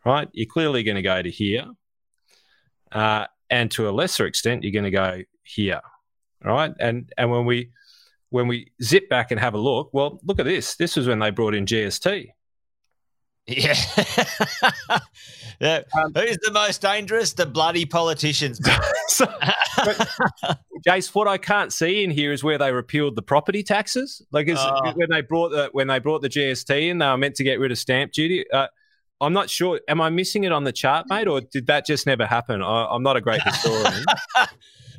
[0.05, 0.27] Right.
[0.33, 1.65] You're clearly going to go to here.
[2.91, 5.81] Uh, and to a lesser extent, you're going to go here.
[6.43, 6.73] Right.
[6.79, 7.71] And and when we
[8.33, 10.75] when we zip back and have a look, well, look at this.
[10.75, 12.29] This was when they brought in GST.
[13.45, 13.75] Yeah.
[15.61, 15.81] yeah.
[15.95, 17.33] Um, Who's the most dangerous?
[17.33, 18.59] The bloody politicians.
[19.07, 19.27] so,
[20.87, 24.25] Jace, what I can't see in here is where they repealed the property taxes.
[24.31, 27.35] Like uh, when they brought the when they brought the GST in, they were meant
[27.35, 28.49] to get rid of stamp duty.
[28.51, 28.67] Uh,
[29.21, 29.79] I'm not sure.
[29.87, 32.63] Am I missing it on the chart, mate, or did that just never happen?
[32.63, 34.05] I, am not a great historian.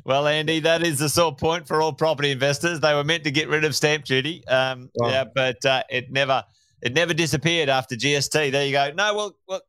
[0.05, 2.79] Well, Andy, that is the sore point for all property investors.
[2.79, 6.43] They were meant to get rid of stamp duty, um, yeah, but uh, it never
[6.83, 8.51] it never disappeared after GST.
[8.51, 8.91] There you go.
[8.91, 9.61] No, well, well,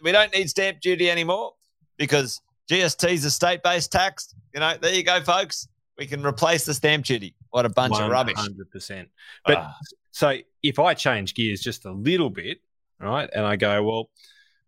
[0.00, 1.54] we don't need stamp duty anymore
[1.96, 4.32] because GST is a state based tax.
[4.54, 5.66] You know, there you go, folks.
[5.98, 7.34] We can replace the stamp duty.
[7.50, 8.04] What a bunch 100%.
[8.04, 8.36] of rubbish.
[8.36, 9.08] Hundred percent.
[9.44, 9.70] But uh,
[10.12, 12.58] so if I change gears just a little bit,
[13.00, 14.10] right, and I go, well,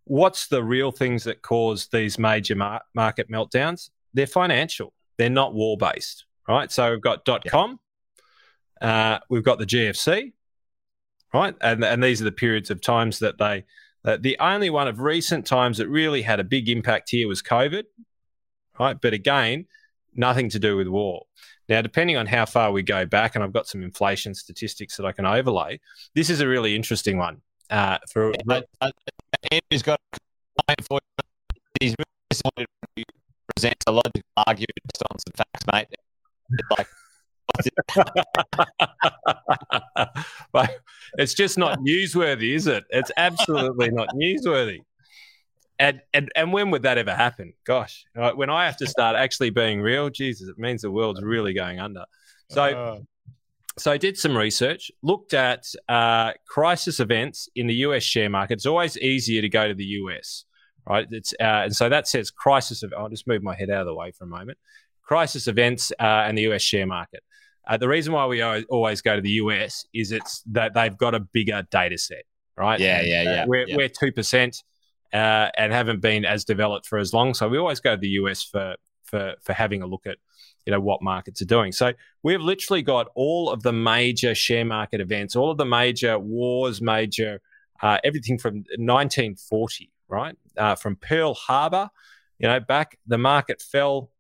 [0.03, 3.91] what's the real things that cause these major mar- market meltdowns?
[4.15, 4.93] They're financial.
[5.23, 6.69] They're not war based, right?
[6.73, 7.79] So we've got dot com,
[8.81, 10.33] uh, we've got the GFC,
[11.33, 11.55] right?
[11.61, 13.65] And, and these are the periods of times that they,
[14.05, 17.41] uh, the only one of recent times that really had a big impact here was
[17.41, 17.85] COVID,
[18.81, 19.01] right?
[19.01, 19.67] But again,
[20.13, 21.23] nothing to do with war.
[21.69, 25.07] Now, depending on how far we go back, and I've got some inflation statistics that
[25.07, 25.79] I can overlay,
[26.17, 27.43] this is a really interesting one.
[27.71, 28.91] Uh, for uh,
[29.53, 30.01] Andrew's got
[30.89, 30.99] for
[31.79, 32.67] he's really
[33.55, 35.89] presents a logical argument based on some facts, mate.
[36.51, 36.87] It's like,
[41.19, 42.85] it's just not newsworthy, is it?
[42.91, 44.81] It's absolutely not newsworthy.
[45.79, 47.55] And, and and when would that ever happen?
[47.65, 51.55] Gosh, when I have to start actually being real, Jesus, it means the world's really
[51.55, 52.05] going under.
[52.51, 52.99] So, uh.
[53.79, 58.55] so I did some research, looked at uh, crisis events in the US share market.
[58.55, 60.45] It's always easier to go to the US
[60.87, 61.07] right?
[61.11, 62.83] It's uh, and so that says crisis.
[62.83, 64.59] Of, I'll just move my head out of the way for a moment.
[65.03, 67.23] Crisis events uh, and the US share market.
[67.67, 71.15] Uh, the reason why we always go to the US is it's that they've got
[71.15, 72.25] a bigger data set,
[72.57, 72.81] right?
[72.81, 73.45] Yeah, yeah, yeah.
[73.47, 73.77] We're yeah.
[73.77, 74.63] we're two percent
[75.13, 78.09] uh, and haven't been as developed for as long, so we always go to the
[78.09, 80.17] US for for for having a look at
[80.67, 81.71] you know what markets are doing.
[81.73, 86.19] So we've literally got all of the major share market events, all of the major
[86.19, 87.41] wars, major
[87.83, 90.37] uh, everything from 1940, right?
[90.57, 91.91] Uh, from Pearl Harbor,
[92.39, 94.11] you know, back the market fell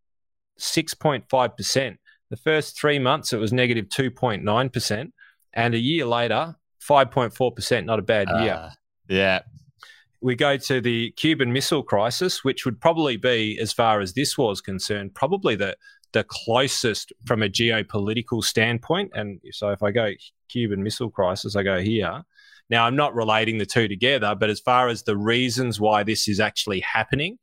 [0.59, 1.99] 6.5 percent.
[2.31, 5.13] The first three months it was negative negative 2.9 percent,
[5.53, 6.57] and a year later
[6.89, 7.87] 5.4 percent.
[7.87, 8.55] Not a bad year.
[8.55, 8.71] Uh,
[9.09, 9.41] yeah.
[10.21, 14.39] We go to the Cuban Missile Crisis, which would probably be, as far as this
[14.39, 15.77] war is concerned, probably the
[16.13, 19.11] the closest from a geopolitical standpoint.
[19.15, 20.13] And so if I go
[20.49, 22.23] Cuban Missile Crisis, I go here.
[22.71, 26.29] Now, I'm not relating the two together, but as far as the reasons why this
[26.29, 27.39] is actually happening,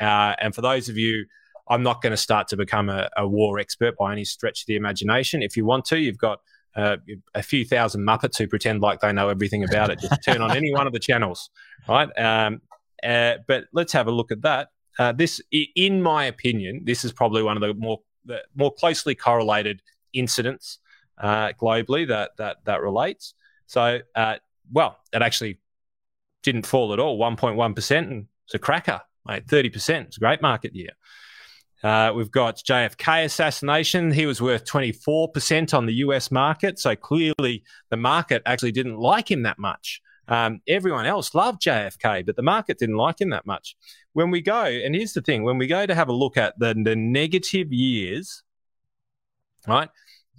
[0.00, 1.26] uh, and for those of you,
[1.68, 4.66] I'm not going to start to become a, a, war expert by any stretch of
[4.66, 5.42] the imagination.
[5.42, 6.40] If you want to, you've got
[6.76, 6.96] uh,
[7.34, 10.00] a few thousand Muppets who pretend like they know everything about it.
[10.00, 11.48] Just turn on any one of the channels,
[11.88, 12.08] right?
[12.18, 12.60] Um,
[13.02, 14.68] uh, but let's have a look at that.
[14.98, 19.14] Uh, this, in my opinion, this is probably one of the more the more closely
[19.14, 20.78] correlated incidents
[21.18, 23.34] uh, globally that that that relates.
[23.66, 24.36] So, uh,
[24.72, 25.60] well, it actually
[26.42, 29.48] didn't fall at all, 1.1 percent, and it's a cracker, mate.
[29.48, 30.06] 30 percent.
[30.08, 30.90] It's a great market year.
[31.84, 34.10] Uh, we've got JFK assassination.
[34.10, 36.78] He was worth 24% on the US market.
[36.78, 40.00] So clearly the market actually didn't like him that much.
[40.26, 43.76] Um, everyone else loved JFK, but the market didn't like him that much.
[44.14, 46.58] When we go, and here's the thing when we go to have a look at
[46.58, 48.42] the, the negative years,
[49.68, 49.90] right,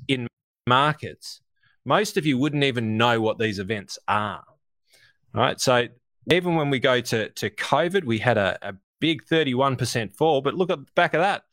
[0.08, 0.28] in
[0.66, 1.42] markets,
[1.86, 4.44] most of you wouldn't even know what these events are.
[5.34, 5.60] Right.
[5.60, 5.88] So
[6.32, 10.56] even when we go to, to COVID, we had a, a big 31% fall, but
[10.56, 11.44] look at the back of that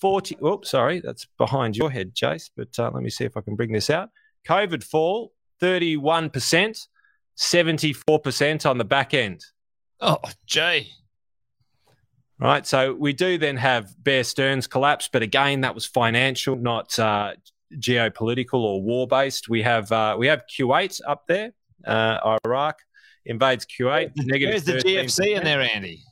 [0.00, 0.38] 40.
[0.44, 3.56] Oops, sorry, that's behind your head, Chase, but uh, let me see if I can
[3.56, 4.10] bring this out.
[4.48, 6.86] COVID fall 31%.
[7.36, 9.44] 74% on the back end.
[10.00, 10.88] Oh, Jay.
[12.38, 12.66] Right.
[12.66, 17.34] So we do then have Bear Stearns collapse, but again, that was financial, not uh,
[17.74, 19.48] geopolitical or war based.
[19.48, 21.52] We have uh, we have Kuwait up there,
[21.86, 22.78] uh, Iraq
[23.26, 24.12] invades Kuwait.
[24.16, 26.02] Where's the GFC in there, Andy?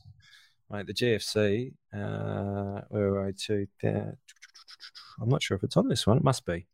[0.68, 1.72] Right, the GFC.
[1.94, 3.66] Uh, where are I to?
[5.20, 6.16] I'm not sure if it's on this one.
[6.16, 6.66] It must be.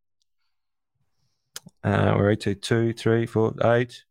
[1.83, 4.05] Uh, we're to two, three, four, eight.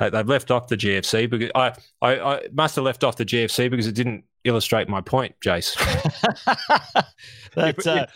[0.00, 3.70] They've left off the GFC because I, I, I, must have left off the GFC
[3.70, 5.74] because it didn't illustrate my point, Jace.
[7.54, 8.06] That's, uh,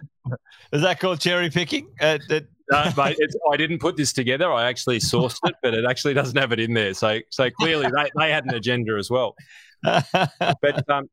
[0.72, 1.88] is that called cherry picking?
[2.00, 2.46] Uh, that...
[2.70, 3.16] no, mate,
[3.52, 4.52] I didn't put this together.
[4.52, 6.94] I actually sourced it, but it actually doesn't have it in there.
[6.94, 9.34] So, so clearly they, they had an agenda as well.
[9.84, 11.08] But um,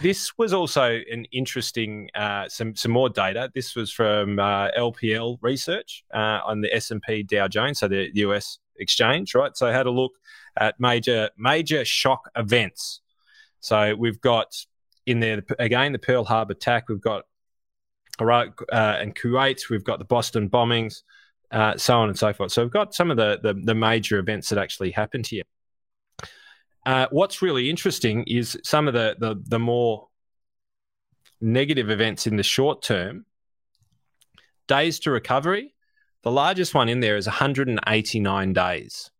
[0.00, 3.50] this was also an interesting uh, some some more data.
[3.54, 7.88] This was from uh, LPL research uh, on the S and P Dow Jones, so
[7.88, 9.56] the US exchange, right?
[9.56, 10.12] So I had a look
[10.56, 13.00] at major major shock events.
[13.66, 14.54] So we've got
[15.06, 16.88] in there again the Pearl Harbor attack.
[16.88, 17.24] We've got
[18.20, 19.68] Iraq uh, and Kuwait.
[19.68, 21.02] We've got the Boston bombings,
[21.50, 22.52] uh, so on and so forth.
[22.52, 25.42] So we've got some of the, the, the major events that actually happened here.
[26.84, 30.06] Uh, what's really interesting is some of the, the the more
[31.40, 33.26] negative events in the short term.
[34.68, 35.74] Days to recovery
[36.26, 39.12] the largest one in there is 189 days.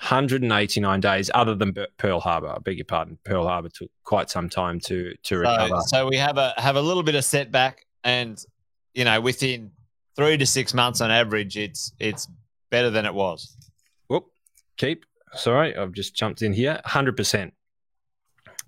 [0.00, 2.48] 189 days, other than Pearl Harbor.
[2.48, 3.18] I beg your pardon.
[3.24, 5.80] Pearl Harbor took quite some time to to recover.
[5.82, 8.42] So, so we have a have a little bit of setback, and
[8.92, 9.70] you know, within
[10.16, 12.28] three to six months on average, it's it's
[12.70, 13.56] better than it was.
[14.08, 14.26] Whoop,
[14.76, 15.04] keep.
[15.34, 16.80] Sorry, I've just jumped in here.
[16.86, 17.50] 100%.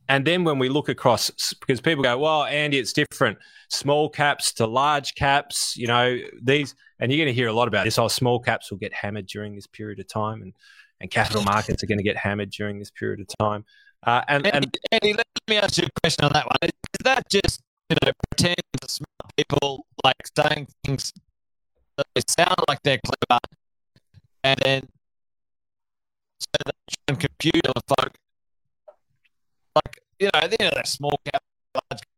[0.08, 3.38] And then when we look across, because people go, well, Andy, it's different.
[3.68, 7.66] Small caps to large caps, you know, these, and you're going to hear a lot
[7.68, 7.98] about this.
[7.98, 10.52] Oh, small caps will get hammered during this period of time, and,
[11.00, 13.64] and capital markets are going to get hammered during this period of time.
[14.02, 16.56] Uh, and, Andy, and Andy, let me ask you a question on that one.
[16.62, 16.70] Is
[17.04, 21.12] that just, you know, pretend smart people like saying things
[21.96, 23.40] that they sound like they're clever,
[24.44, 24.88] and then
[26.38, 28.12] so they try and confuse other folk
[29.74, 31.42] like you know, the of that small cap,
[31.74, 32.08] large cap,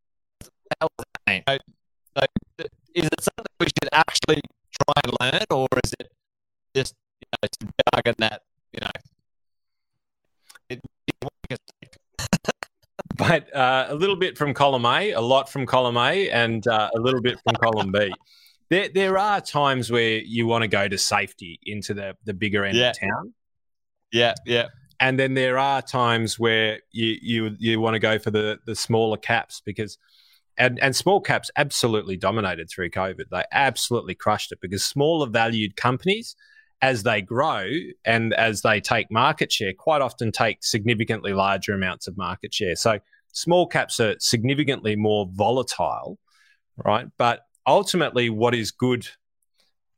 [0.41, 1.43] the hell is that mean?
[1.49, 2.27] So,
[2.61, 4.41] so, is it something we should actually
[4.73, 6.13] try and learn, or is it
[6.75, 8.91] just you know some jargon that you know?
[10.71, 10.81] It,
[13.29, 16.91] but uh, a little bit from column A, a lot from column A, and uh,
[16.95, 18.13] a little bit from column B.
[18.71, 22.65] There, there are times where you want to go to safety into the, the bigger
[22.65, 22.91] end yeah.
[22.91, 23.35] of town.
[24.13, 24.69] Yeah, yeah.
[25.01, 28.75] And then there are times where you you you want to go for the the
[28.75, 29.97] smaller caps because
[30.57, 33.25] and and small caps absolutely dominated through COVID.
[33.31, 36.35] They absolutely crushed it because smaller valued companies
[36.83, 37.69] as they grow
[38.05, 42.77] and as they take market share, quite often take significantly larger amounts of market share.
[42.77, 42.99] So
[43.33, 46.19] small caps are significantly more volatile,
[46.77, 47.07] right?
[47.19, 49.07] But ultimately, what is good,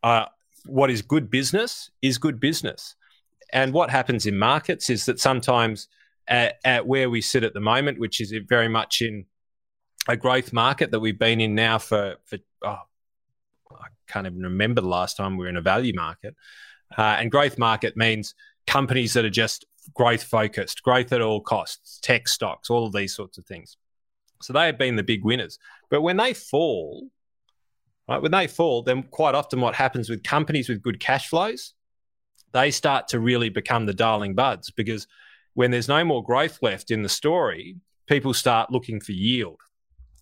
[0.03, 0.26] uh,
[0.66, 2.97] what is good business is good business.
[3.53, 5.89] And what happens in markets is that sometimes
[6.28, 9.26] at, at where we sit at the moment, which is very much in
[10.09, 12.78] a growth market that we've been in now for for oh,
[13.72, 16.35] I can't even remember the last time we were in a value market.
[16.97, 18.35] Uh, and growth market means
[18.66, 23.14] companies that are just growth focused, growth at all costs, tech stocks, all of these
[23.14, 23.76] sorts of things.
[24.43, 25.59] So they have been the big winners.
[25.91, 27.09] But when they fall,
[28.09, 31.74] right, when they fall, then quite often what happens with companies with good cash flows,
[32.53, 35.07] they start to really become the darling buds because
[35.55, 37.76] when there's no more growth left in the story,
[38.07, 39.61] people start looking for yield.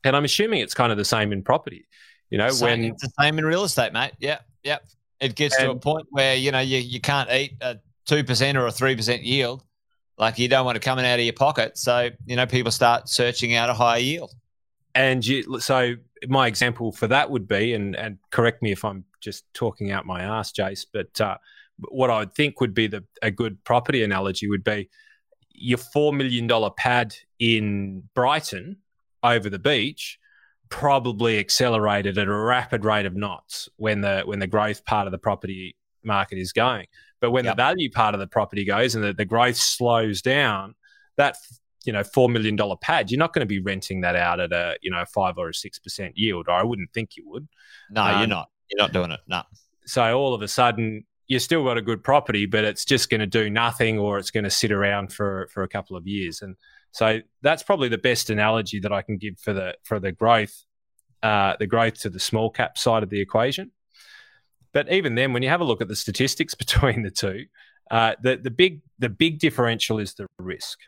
[0.05, 1.87] And I'm assuming it's kind of the same in property.
[2.31, 4.13] You know, same, when it's the same in real estate, mate.
[4.19, 4.79] Yeah, yeah.
[5.21, 7.79] It gets and, to a point where you know you, you can't eat a
[8.09, 9.63] two percent or a three percent yield.
[10.17, 13.09] Like you don't want it coming out of your pocket, so you know people start
[13.09, 14.35] searching out a higher yield.
[14.97, 15.95] And you, so
[16.27, 20.07] my example for that would be, and and correct me if I'm just talking out
[20.07, 21.37] my ass, Jace, but uh,
[21.89, 24.89] what I would think would be the a good property analogy would be
[25.53, 28.79] your four million dollar pad in Brighton
[29.23, 30.19] over the beach
[30.69, 35.13] probably accelerated at a rapid rate of knots when the when the growth part of
[35.13, 36.87] the property market is going.
[37.21, 37.57] But when yep.
[37.57, 40.75] the value part of the property goes and the, the growth slows down,
[41.17, 41.37] that
[41.85, 44.53] you know four million dollar pad, you're not going to be renting that out at
[44.53, 46.47] a you know five or a six percent yield.
[46.49, 47.49] Or I wouldn't think you would.
[47.91, 48.51] No, um, you're not.
[48.71, 49.21] You're not doing it.
[49.27, 49.43] No.
[49.87, 53.21] So all of a sudden, you still got a good property, but it's just going
[53.21, 56.43] to do nothing, or it's going to sit around for for a couple of years.
[56.43, 56.57] And
[56.93, 60.65] so that's probably the best analogy that I can give for the for the growth,
[61.23, 63.71] uh, the growth to the small cap side of the equation.
[64.79, 67.47] But even then, when you have a look at the statistics between the two,
[67.91, 70.79] uh, the the big the big differential is the risk.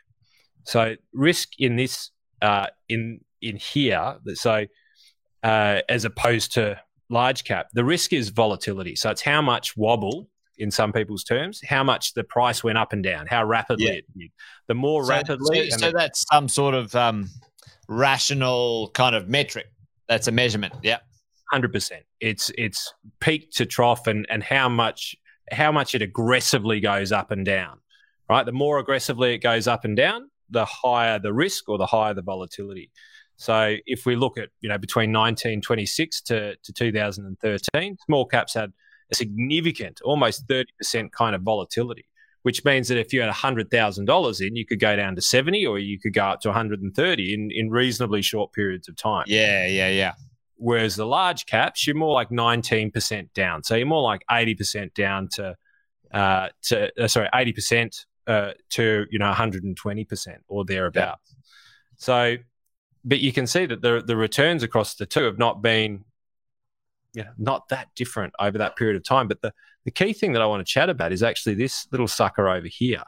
[0.63, 2.09] So risk in this
[2.41, 4.65] uh, in in here, so
[5.43, 6.79] uh, as opposed to
[7.09, 8.95] large cap, the risk is volatility.
[8.95, 12.93] So it's how much wobble in some people's terms, how much the price went up
[12.93, 13.91] and down, how rapidly yeah.
[13.93, 14.31] it did.
[14.69, 15.69] The more so, rapidly.
[15.71, 17.29] So, so that's some sort of um,
[17.89, 19.69] rational kind of metric.
[20.07, 20.75] That's a measurement.
[20.81, 20.99] Yeah.
[21.51, 22.03] Hundred percent.
[22.19, 25.15] It's it's peak to trough, and and how much
[25.51, 27.79] how much it aggressively goes up and down.
[28.29, 28.45] Right.
[28.45, 32.13] The more aggressively it goes up and down, the higher the risk or the higher
[32.13, 32.91] the volatility.
[33.35, 38.71] So if we look at you know between 1926 to, to 2013, small caps had
[39.11, 42.05] a significant, almost 30% kind of volatility,
[42.43, 45.79] which means that if you had $100,000 in, you could go down to 70 or
[45.79, 49.25] you could go up to 130 in, in reasonably short periods of time.
[49.27, 50.13] Yeah, yeah, yeah.
[50.61, 53.63] Whereas the large caps, you're more like 19% down.
[53.63, 55.57] So you're more like 80% down to,
[56.13, 61.35] uh, to uh, sorry, 80% uh, to, you know, 120% or thereabouts.
[61.35, 61.37] Yeah.
[61.97, 62.37] So,
[63.03, 66.05] but you can see that the, the returns across the two have not been
[67.13, 69.27] you know, not that different over that period of time.
[69.27, 69.53] But the,
[69.85, 72.67] the key thing that I want to chat about is actually this little sucker over
[72.67, 73.03] here.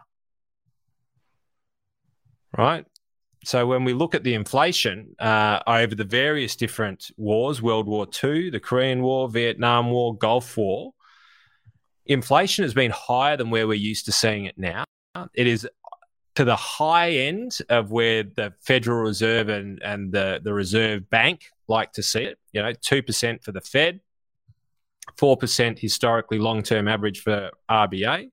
[2.58, 2.86] Right?
[3.46, 8.08] So when we look at the inflation uh, over the various different wars, World War
[8.24, 10.94] II, the Korean War, Vietnam War, Gulf War,
[12.06, 14.86] inflation has been higher than where we're used to seeing it now.
[15.34, 15.68] It is
[16.36, 21.50] to the high end of where the Federal Reserve and, and the, the Reserve Bank
[21.68, 22.40] like to see it.
[22.54, 24.00] You know, 2% for the Fed,
[25.18, 28.32] 4% historically long term average for RBA.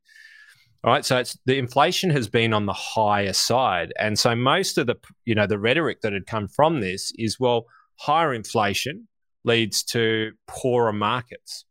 [0.83, 4.79] All right, so it's the inflation has been on the higher side, and so most
[4.79, 7.67] of the you know the rhetoric that had come from this is well,
[7.97, 9.07] higher inflation
[9.45, 11.67] leads to poorer markets,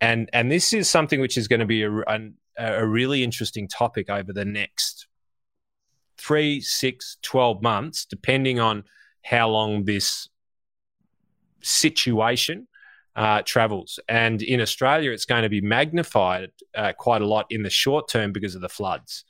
[0.00, 2.20] and and this is something which is going to be a, a,
[2.58, 5.06] a really interesting topic over the next
[6.18, 8.82] three, six, 12 months, depending on
[9.22, 10.28] how long this
[11.62, 12.66] situation
[13.18, 13.98] uh, travels.
[14.08, 18.08] And in Australia, it's going to be magnified uh, quite a lot in the short
[18.08, 19.24] term because of the floods.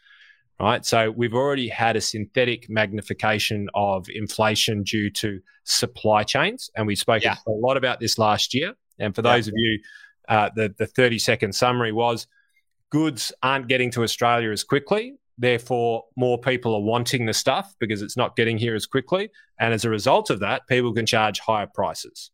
[0.61, 0.85] Right.
[0.85, 6.69] So we've already had a synthetic magnification of inflation due to supply chains.
[6.77, 7.37] And we spoke yeah.
[7.47, 8.75] a lot about this last year.
[8.99, 9.53] And for those yeah.
[9.53, 9.81] of you,
[10.29, 12.27] uh, the, the 30 second summary was
[12.91, 15.15] goods aren't getting to Australia as quickly.
[15.39, 19.31] Therefore, more people are wanting the stuff because it's not getting here as quickly.
[19.61, 22.33] And as a result of that, people can charge higher prices,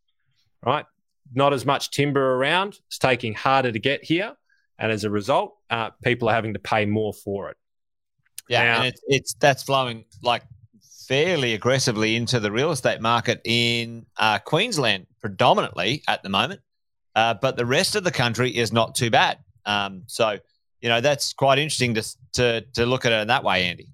[0.64, 0.86] right?
[1.32, 2.78] Not as much timber around.
[2.86, 4.34] It's taking harder to get here.
[4.78, 7.56] And as a result, uh, people are having to pay more for it.
[8.48, 10.42] Yeah, now, and it's, it's that's flowing like
[11.08, 16.60] fairly aggressively into the real estate market in uh, Queensland predominantly at the moment.
[17.14, 19.38] Uh, but the rest of the country is not too bad.
[19.64, 20.38] Um, so
[20.80, 23.88] you know that's quite interesting to to to look at it in that way, Andy.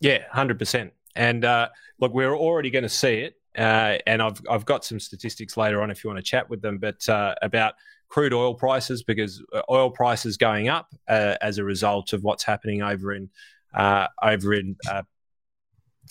[0.00, 0.92] Yeah, hundred percent.
[1.16, 3.36] And uh, look, we're already going to see it.
[3.56, 6.60] Uh, and I've I've got some statistics later on if you want to chat with
[6.60, 7.74] them, but uh, about
[8.08, 12.44] crude oil prices because uh, oil prices going up uh, as a result of what's
[12.44, 13.30] happening over in
[13.74, 15.02] uh, over in uh,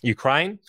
[0.01, 0.59] Ukraine.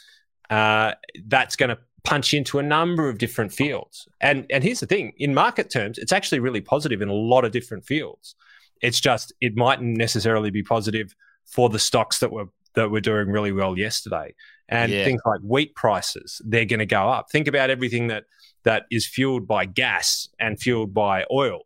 [0.51, 4.07] that's going to punch into a number of different fields.
[4.20, 7.47] And and here's the thing: in market terms, it's actually really positive in a lot
[7.47, 8.35] of different fields.
[8.83, 11.14] It's just it mightn't necessarily be positive
[11.47, 14.35] for the stocks that were that were doing really well yesterday.
[14.69, 15.05] And yeah.
[15.05, 17.31] things like wheat prices, they're going to go up.
[17.31, 18.25] Think about everything that
[18.64, 21.61] that is fueled by gas and fueled by oil.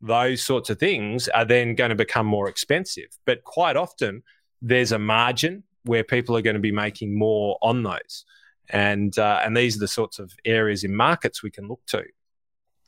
[0.00, 3.08] Those sorts of things are then going to become more expensive.
[3.26, 4.22] But quite often,
[4.62, 8.24] there's a margin where people are going to be making more on those.
[8.70, 12.04] And uh, and these are the sorts of areas in markets we can look to.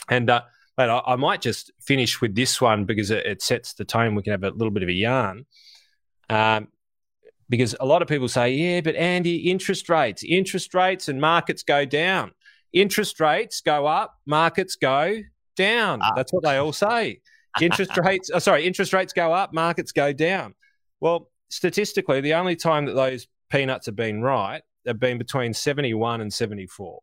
[0.08, 0.42] And uh,
[0.76, 4.14] but I, I, might just finish with this one because it, it, sets the tone.
[4.14, 5.46] We can have a little bit of a yarn.
[6.30, 6.68] Um,
[7.48, 11.62] because a lot of people say, yeah, but Andy, interest rates, interest rates and markets
[11.62, 12.32] go down.
[12.72, 15.22] Interest rates go up, markets go
[15.56, 16.00] down.
[16.02, 16.12] Ah.
[16.14, 17.20] That's what they all say.
[17.60, 20.54] Interest rates, oh, sorry, interest rates go up, markets go down.
[21.00, 26.20] Well, statistically, the only time that those peanuts have been right have been between 71
[26.20, 27.00] and 74.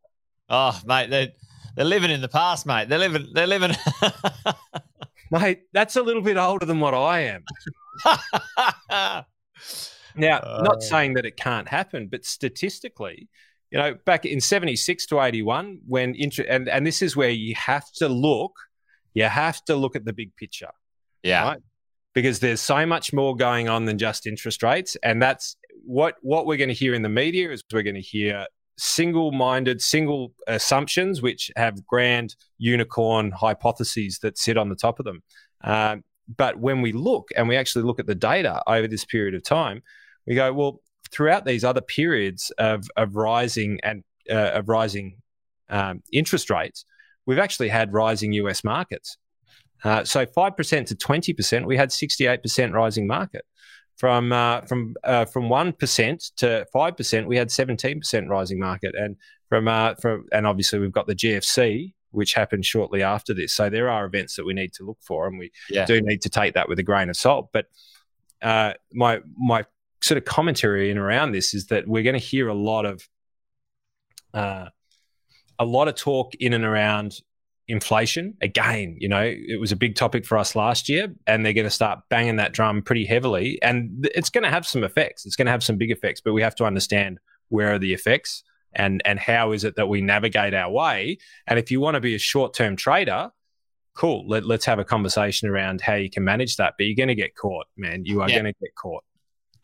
[0.49, 1.29] Oh, mate, they're,
[1.75, 2.87] they're living in the past, mate.
[2.89, 3.75] They're living, they're living.
[5.31, 7.39] mate, that's a little bit older than what I
[8.05, 9.25] am.
[10.17, 13.29] Now, uh, not saying that it can't happen, but statistically,
[13.71, 17.55] you know, back in 76 to 81, when, inter- and, and this is where you
[17.55, 18.53] have to look,
[19.13, 20.71] you have to look at the big picture.
[21.23, 21.43] Yeah.
[21.43, 21.61] Right?
[22.13, 24.95] Because there's so much more going on than just interest rates.
[25.03, 28.01] And that's what, what we're going to hear in the media is we're going to
[28.01, 28.47] hear
[28.77, 35.05] single minded, single assumptions, which have grand unicorn hypotheses that sit on the top of
[35.05, 35.23] them.
[35.61, 36.03] Um,
[36.37, 39.43] but when we look and we actually look at the data over this period of
[39.43, 39.81] time,
[40.25, 45.17] we go, well, throughout these other periods of, of rising and uh, of rising
[45.69, 46.85] um, interest rates,
[47.25, 49.17] we've actually had rising US markets.
[49.83, 53.45] Uh, so 5% to 20%, we had 68% rising market.
[53.97, 58.59] From uh, from uh, from one percent to five percent, we had seventeen percent rising
[58.59, 59.15] market, and
[59.47, 63.53] from uh, from and obviously we've got the GFC, which happened shortly after this.
[63.53, 65.85] So there are events that we need to look for, and we yeah.
[65.85, 67.49] do need to take that with a grain of salt.
[67.53, 67.67] But
[68.41, 69.63] uh, my my
[70.05, 73.07] sort of commentary in around this is that we're going to hear a lot of
[74.35, 74.67] uh,
[75.57, 77.19] a lot of talk in and around
[77.67, 78.35] inflation.
[78.41, 81.65] Again you know it was a big topic for us last year and they're going
[81.65, 83.59] to start banging that drum pretty heavily.
[83.63, 85.25] And it's going to have some effects.
[85.25, 87.93] It's going to have some big effects but we have to understand where are the
[87.93, 88.43] effects
[88.73, 91.17] and and how is it that we navigate our way.
[91.47, 93.31] And if you want to be a short-term trader
[93.95, 96.75] cool let, us have a conversation around how you can manage that.
[96.77, 98.05] But you're going to get caught man.
[98.05, 98.35] You are yeah.
[98.35, 99.03] going to get caught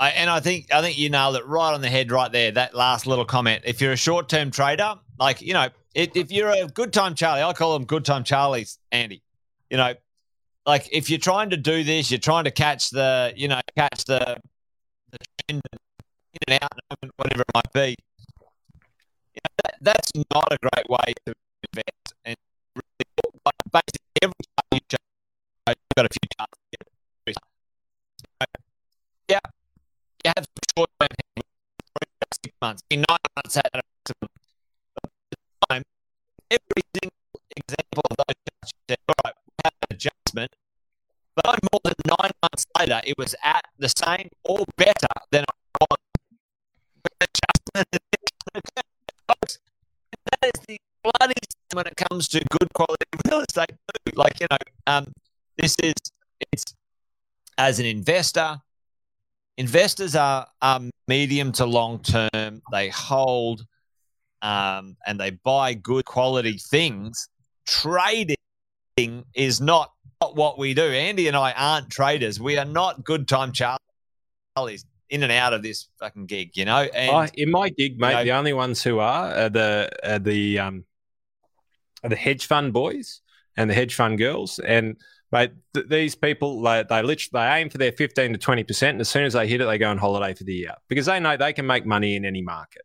[0.02, 2.52] I, and I think I think you nailed it right on the head right there.
[2.52, 3.62] That last little comment.
[3.66, 7.14] If you're a short term trader, like you know, if, if you're a good time
[7.14, 9.22] Charlie, I call them good time Charlies, Andy.
[9.70, 9.94] You know,
[10.66, 14.06] like if you're trying to do this, you're trying to catch the you know catch
[14.06, 14.42] the
[15.12, 16.72] the trend in and out,
[17.18, 17.96] whatever it might be.
[19.36, 21.34] You know, that, that's not a great way to
[21.72, 22.14] invest.
[22.26, 22.36] And
[22.76, 23.06] really,
[23.72, 26.58] basically, every time you've got a few charts.
[29.30, 29.40] Yeah,
[30.26, 31.10] you have some short term
[32.44, 33.82] six months, in nine months at a
[35.70, 35.84] time,
[36.50, 40.52] every single example of those charts, said, all right, we have an adjustment.
[41.36, 45.54] But more than nine months later, it was at the same or better than I
[45.80, 45.98] was.
[47.22, 47.88] Adjustment,
[50.32, 53.72] that is the bloody thing when it comes to good quality real estate.
[54.16, 54.58] Like you know,
[54.88, 55.06] um,
[55.58, 55.94] this is
[56.52, 56.66] it's
[57.58, 58.60] as an investor,
[59.58, 62.62] investors are, are medium to long term.
[62.72, 63.66] They hold
[64.42, 67.28] um, and they buy good quality things.
[67.68, 68.36] Trading
[69.34, 69.92] is not,
[70.22, 70.84] not what we do.
[70.84, 72.40] Andy and I aren't traders.
[72.40, 76.88] We are not good time Charlies in and out of this fucking gig, you know.
[76.94, 79.90] And, oh, in my gig, mate, you know, the only ones who are, are the
[80.04, 80.86] are the um,
[82.04, 83.22] are the hedge fund boys
[83.58, 84.98] and the hedge fund girls, and
[85.32, 88.96] Right, th- these people they, they literally they aim for their fifteen to twenty percent,
[88.96, 91.06] and as soon as they hit it, they go on holiday for the year because
[91.06, 92.82] they know they can make money in any market,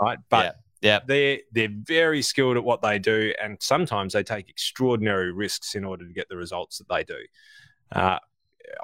[0.00, 0.18] right?
[0.30, 1.00] But yeah, yeah.
[1.06, 5.84] they're they're very skilled at what they do, and sometimes they take extraordinary risks in
[5.84, 7.18] order to get the results that they do.
[7.92, 8.20] Uh,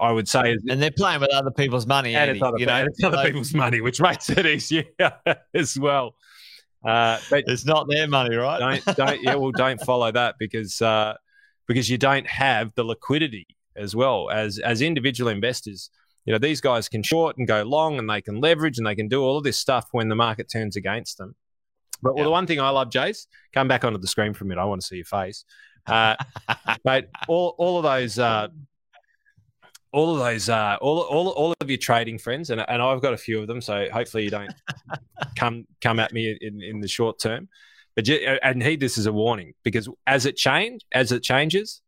[0.01, 2.85] I would say, and they're playing with other people's money, and it's other, you know,
[2.85, 4.85] it's other like, people's money, which makes it easier
[5.55, 6.15] as well.
[6.85, 8.59] Uh, but it's not their money, right?
[8.59, 11.15] Don't, don't yeah, well, don't follow that because uh,
[11.67, 13.47] because you don't have the liquidity
[13.77, 15.91] as well as as individual investors.
[16.25, 18.95] You know, these guys can short and go long, and they can leverage and they
[18.95, 21.35] can do all of this stuff when the market turns against them.
[22.01, 24.47] But well, the one thing I love, Jace, come back onto the screen for a
[24.47, 24.61] minute.
[24.61, 25.45] I want to see your face,
[25.87, 26.17] uh,
[26.85, 27.07] mate.
[27.29, 28.19] All all of those.
[28.19, 28.49] Uh,
[29.93, 33.13] all of those, uh, all, all, all of your trading friends, and, and I've got
[33.13, 34.51] a few of them, so hopefully you don't
[35.37, 37.49] come come at me in, in the short term.
[37.95, 41.83] But and heed this as a warning because as it change as it changes,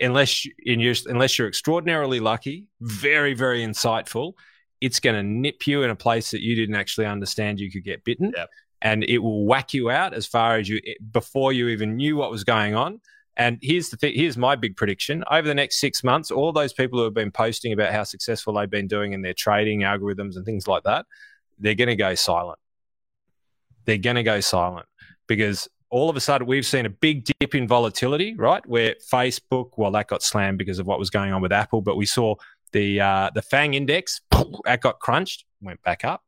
[0.00, 4.34] unless in your, unless you're extraordinarily lucky, very very insightful,
[4.80, 7.84] it's going to nip you in a place that you didn't actually understand you could
[7.84, 8.50] get bitten, yep.
[8.82, 12.16] and it will whack you out as far as you eh, before you even knew
[12.16, 13.00] what was going on.
[13.36, 15.24] And here's the thing, here's my big prediction.
[15.30, 18.52] Over the next six months, all those people who have been posting about how successful
[18.52, 21.06] they've been doing in their trading algorithms and things like that,
[21.58, 22.58] they're going to go silent.
[23.84, 24.86] They're going to go silent
[25.26, 28.64] because all of a sudden we've seen a big dip in volatility, right?
[28.66, 31.96] Where Facebook, well, that got slammed because of what was going on with Apple, but
[31.96, 32.34] we saw
[32.72, 34.20] the uh, the Fang index
[34.64, 36.22] that got crunched, went back up.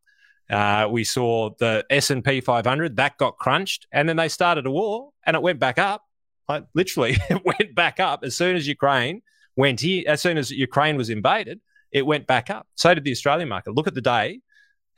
[0.50, 4.66] Uh, we saw the S and P 500 that got crunched, and then they started
[4.66, 6.02] a war, and it went back up.
[6.48, 9.22] Like literally, it went back up as soon as Ukraine
[9.57, 10.05] went here.
[10.07, 12.66] As soon as Ukraine was invaded, it went back up.
[12.74, 13.74] So did the Australian market.
[13.74, 14.40] Look at the day,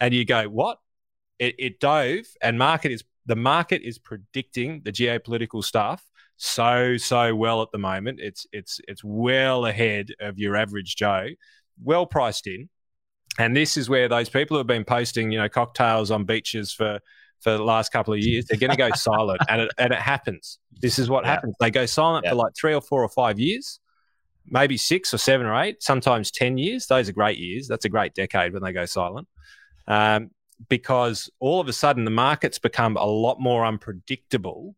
[0.01, 0.79] and you go, what?
[1.39, 6.05] It, it dove, and market is the market is predicting the geopolitical stuff
[6.37, 8.21] so so well at the moment.
[8.21, 11.29] It's it's it's well ahead of your average Joe,
[11.83, 12.69] well priced in.
[13.39, 16.73] And this is where those people who have been posting, you know, cocktails on beaches
[16.73, 17.01] for
[17.41, 19.99] for the last couple of years, they're going to go silent, and it and it
[19.99, 20.59] happens.
[20.81, 21.33] This is what yeah.
[21.33, 21.55] happens.
[21.61, 22.31] They go silent yeah.
[22.31, 23.81] for like three or four or five years,
[24.47, 26.87] maybe six or seven or eight, sometimes ten years.
[26.87, 27.69] Those are great years.
[27.69, 29.29] That's a great decade when they go silent.
[29.87, 30.31] Um,
[30.69, 34.75] because all of a sudden the markets become a lot more unpredictable,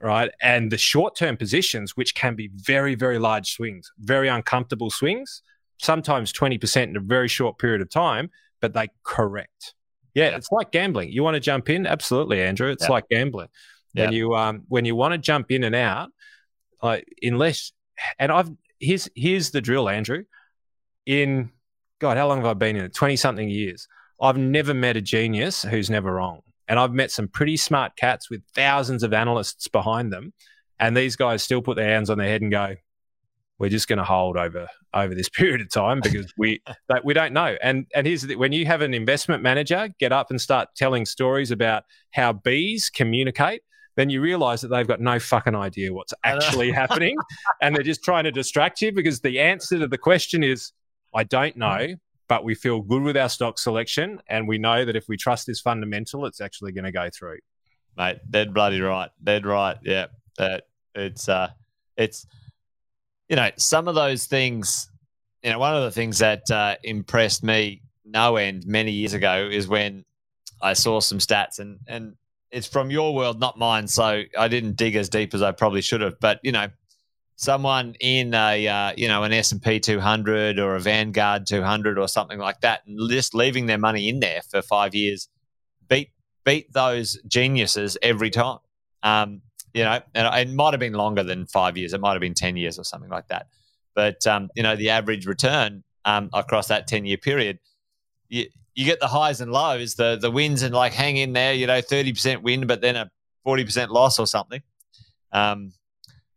[0.00, 0.30] right?
[0.40, 5.42] And the short term positions, which can be very, very large swings, very uncomfortable swings,
[5.78, 8.30] sometimes 20% in a very short period of time,
[8.60, 9.74] but they correct.
[10.14, 10.36] Yeah, yeah.
[10.36, 11.10] it's like gambling.
[11.10, 11.86] You want to jump in?
[11.86, 12.70] Absolutely, Andrew.
[12.70, 12.90] It's yeah.
[12.90, 13.48] like gambling.
[13.94, 14.06] Yeah.
[14.06, 16.10] When you um when you want to jump in and out,
[16.82, 17.72] like unless
[18.18, 20.24] and I've here's here's the drill, Andrew.
[21.06, 21.50] In
[21.98, 22.94] God, how long have I been in it?
[22.94, 23.88] Twenty something years.
[24.22, 26.42] I've never met a genius who's never wrong.
[26.68, 30.32] And I've met some pretty smart cats with thousands of analysts behind them.
[30.78, 32.76] And these guys still put their hands on their head and go,
[33.58, 36.62] we're just going to hold over over this period of time because we
[37.04, 37.56] we don't know.
[37.62, 41.06] And and here's the, when you have an investment manager get up and start telling
[41.06, 43.62] stories about how bees communicate,
[43.96, 47.16] then you realize that they've got no fucking idea what's actually happening,
[47.62, 50.72] and they're just trying to distract you because the answer to the question is
[51.14, 51.94] I don't know,
[52.32, 55.46] but we feel good with our stock selection, and we know that if we trust
[55.46, 57.36] this fundamental, it's actually going to go through.
[57.98, 59.76] Mate, dead bloody right, dead right.
[59.82, 60.06] Yeah,
[60.38, 60.64] that
[60.94, 61.50] it's uh,
[61.98, 62.26] it's
[63.28, 64.90] you know some of those things.
[65.42, 69.50] You know, one of the things that uh, impressed me no end many years ago
[69.52, 70.02] is when
[70.62, 72.14] I saw some stats, and and
[72.50, 73.86] it's from your world, not mine.
[73.88, 76.18] So I didn't dig as deep as I probably should have.
[76.18, 76.68] But you know,
[77.42, 82.38] someone in a uh, you know an S&P 200 or a Vanguard 200 or something
[82.38, 85.28] like that and just leaving their money in there for 5 years
[85.88, 86.10] beat
[86.44, 88.58] beat those geniuses every time.
[89.02, 89.42] Um,
[89.74, 91.92] you know and it might have been longer than 5 years.
[91.92, 93.48] It might have been 10 years or something like that.
[93.94, 97.58] But um, you know the average return um, across that 10 year period
[98.28, 101.52] you, you get the highs and lows the the wins and like hang in there
[101.52, 103.10] you know 30% win but then a
[103.46, 104.62] 40% loss or something.
[105.32, 105.72] Um,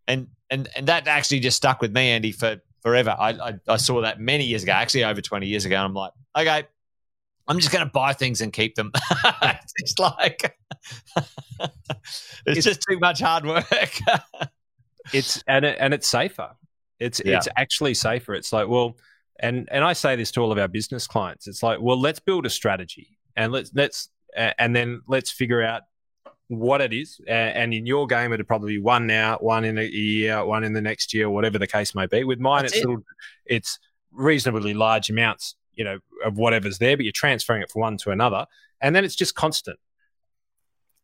[0.07, 3.15] and and and that actually just stuck with me, Andy, for forever.
[3.17, 5.75] I, I, I saw that many years ago, actually over twenty years ago.
[5.75, 6.63] And I'm like, okay,
[7.47, 8.91] I'm just going to buy things and keep them.
[9.41, 10.57] it's like
[11.17, 13.65] it's, it's, just too much hard work.
[15.13, 16.51] it's and it, and it's safer.
[16.99, 17.37] It's yeah.
[17.37, 18.33] it's actually safer.
[18.33, 18.97] It's like well,
[19.39, 21.47] and and I say this to all of our business clients.
[21.47, 25.83] It's like well, let's build a strategy and let's let's and then let's figure out
[26.47, 27.19] what it is.
[27.27, 30.73] And in your game, it'd probably be one now, one in a year, one in
[30.73, 32.23] the next year, whatever the case may be.
[32.23, 32.87] With mine, That's it's it.
[32.87, 33.03] little,
[33.45, 33.79] it's
[34.11, 38.11] reasonably large amounts, you know, of whatever's there, but you're transferring it from one to
[38.11, 38.45] another,
[38.81, 39.79] and then it's just constant.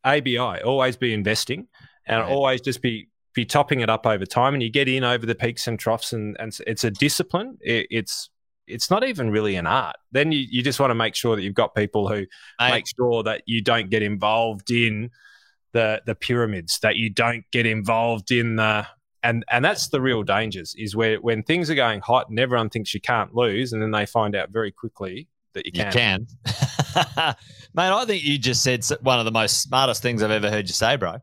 [0.04, 1.68] ABI, always be investing,
[2.06, 2.30] and right.
[2.30, 5.34] always just be be topping it up over time, and you get in over the
[5.34, 7.56] peaks and troughs, and, and it's a discipline.
[7.60, 8.30] It, it's
[8.66, 9.96] it's not even really an art.
[10.12, 12.26] Then you, you just want to make sure that you've got people who
[12.60, 15.10] make sure that you don't get involved in
[15.72, 18.86] the the pyramids, that you don't get involved in the
[19.22, 22.70] and and that's the real dangers is where when things are going hot and everyone
[22.70, 25.86] thinks you can't lose, and then they find out very quickly that you can.
[25.86, 26.26] You can,
[27.74, 27.90] mate.
[27.90, 30.74] I think you just said one of the most smartest things I've ever heard you
[30.74, 31.18] say, bro.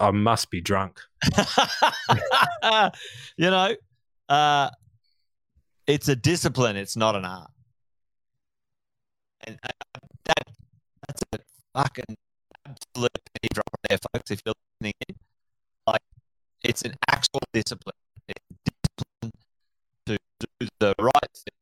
[0.00, 1.00] I must be drunk.
[3.36, 3.74] you know,
[4.28, 4.70] Uh,
[5.86, 6.76] it's a discipline.
[6.76, 7.50] It's not an art.
[9.46, 9.68] And uh,
[10.24, 10.42] that
[11.06, 11.38] that's a
[11.74, 12.16] fucking
[12.66, 14.30] absolute penny drop there, folks.
[14.30, 15.16] If you're listening in,
[15.86, 16.02] like
[16.64, 17.94] it's an actual discipline.
[18.28, 19.32] It's discipline
[20.06, 20.18] to
[20.60, 21.55] do the right thing,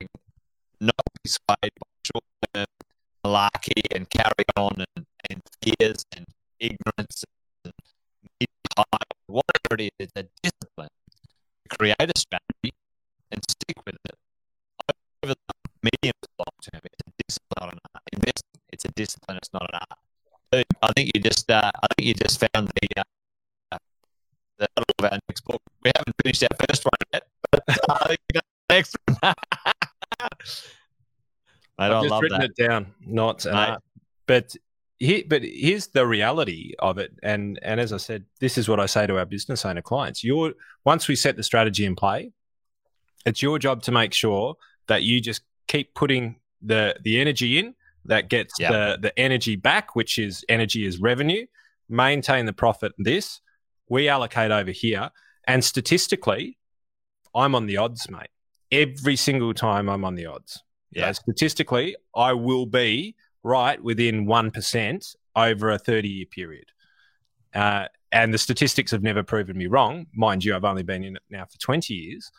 [21.04, 22.88] think you just, uh, I think you just found the,
[23.72, 23.78] uh,
[24.58, 25.62] the title of our next book.
[25.82, 29.16] We haven't finished our first one yet, but uh, I think the next one.
[31.78, 32.50] Mate, I've just written that.
[32.50, 33.82] it down, not art.
[34.26, 34.54] But
[34.98, 37.12] here, but here's the reality of it.
[37.22, 40.22] And and as I said, this is what I say to our business owner clients.
[40.22, 42.30] Your once we set the strategy in play,
[43.26, 44.54] it's your job to make sure
[44.86, 47.74] that you just keep putting the the energy in
[48.06, 48.70] that gets Yeah.
[48.72, 51.46] the the energy back, which is energy is revenue.
[51.88, 52.92] Maintain the profit.
[52.98, 53.40] This
[53.88, 55.10] we allocate over here,
[55.46, 56.58] and statistically,
[57.34, 58.28] I'm on the odds, mate.
[58.72, 60.62] Every single time I'm on the odds.
[60.92, 61.10] Yeah.
[61.12, 66.66] statistically, I will be right within 1% over a 30 year period.
[67.52, 70.06] Uh, and the statistics have never proven me wrong.
[70.14, 72.30] Mind you, I've only been in it now for 20 years.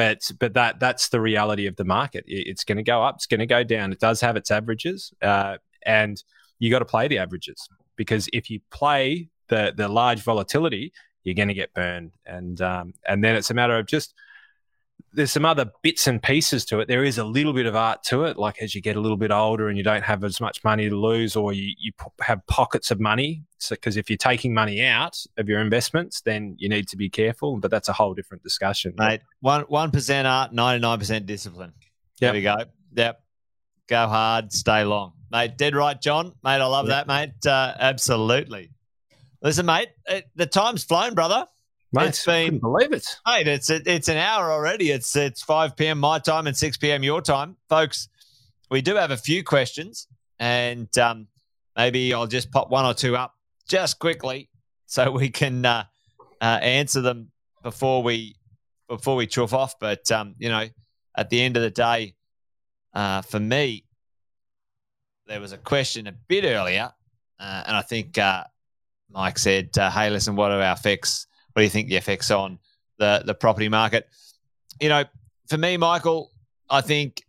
[0.00, 2.24] But but that that's the reality of the market.
[2.26, 3.16] It- It's going to go up.
[3.16, 3.92] It's going to go down.
[3.92, 6.16] It does have its averages, uh, and
[6.58, 10.84] you got to play the averages because if you play the the large volatility,
[11.24, 12.12] you're going to get burned.
[12.24, 14.14] And um, and then it's a matter of just
[15.12, 16.86] there's some other bits and pieces to it.
[16.88, 19.16] There is a little bit of art to it, like as you get a little
[19.16, 22.46] bit older and you don't have as much money to lose, or you, you have
[22.46, 23.42] pockets of money.
[23.58, 27.08] So, because if you're taking money out of your investments, then you need to be
[27.10, 27.56] careful.
[27.58, 28.94] But that's a whole different discussion.
[28.96, 29.20] mate.
[29.40, 31.72] One one percent art, ninety nine percent discipline.
[32.20, 32.56] There we go.
[32.94, 33.20] Yep.
[33.88, 35.58] Go hard, stay long, mate.
[35.58, 36.60] Dead right, John, mate.
[36.60, 37.06] I love Yep.
[37.06, 37.46] that, mate.
[37.46, 38.70] Uh, absolutely.
[39.42, 39.88] Listen, mate.
[40.06, 41.46] It, the time's flown, brother.
[41.92, 43.06] Mate, it's I been- couldn't believe it.
[43.26, 44.90] Mate, it's it's an hour already.
[44.90, 45.98] It's it's five p.m.
[45.98, 47.02] my time and six p.m.
[47.02, 48.08] your time, folks.
[48.70, 50.06] We do have a few questions,
[50.38, 51.26] and um,
[51.76, 53.34] maybe I'll just pop one or two up
[53.68, 54.48] just quickly
[54.86, 55.84] so we can uh,
[56.40, 57.32] uh, answer them
[57.64, 58.36] before we
[58.88, 59.74] before we chuff off.
[59.80, 60.66] But um, you know,
[61.16, 62.14] at the end of the day,
[62.94, 63.84] uh, for me,
[65.26, 66.92] there was a question a bit earlier,
[67.40, 68.44] uh, and I think uh,
[69.10, 71.26] Mike said, uh, "Hey, listen, what are our effects?
[71.52, 72.58] What do you think the effects on
[72.98, 74.08] the the property market?"
[74.80, 75.04] You know,
[75.48, 76.30] for me, Michael,
[76.68, 77.22] I think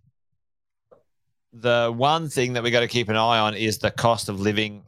[1.54, 4.40] the one thing that we got to keep an eye on is the cost of
[4.40, 4.84] living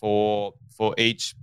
[0.00, 1.34] for for each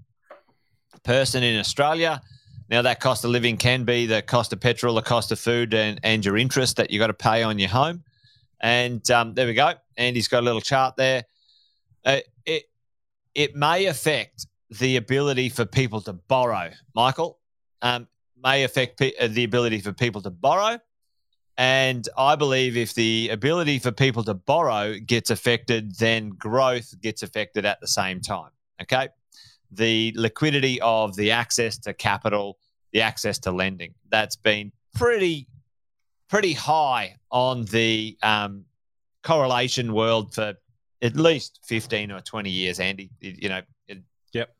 [1.03, 2.21] person in Australia.
[2.69, 5.73] Now, that cost of living can be the cost of petrol, the cost of food,
[5.73, 8.03] and, and your interest that you got to pay on your home.
[8.61, 9.73] And um, there we go.
[9.97, 11.25] Andy's got a little chart there.
[12.05, 12.63] Uh, it
[13.35, 14.47] it may affect
[14.79, 16.71] the ability for people to borrow.
[16.95, 17.39] Michael,
[17.81, 18.07] um,
[18.43, 20.79] may affect pe- uh, the ability for people to borrow.
[21.57, 27.21] And I believe if the ability for people to borrow gets affected, then growth gets
[27.21, 28.49] affected at the same time.
[28.81, 29.09] Okay.
[29.71, 32.57] The liquidity of the access to capital,
[32.91, 35.47] the access to lending, that's been pretty,
[36.27, 38.65] pretty high on the um,
[39.21, 40.55] correlation world for
[41.03, 43.11] at least 15 or 20 years, Andy.
[43.19, 43.99] You know, it,
[44.33, 44.55] Yep.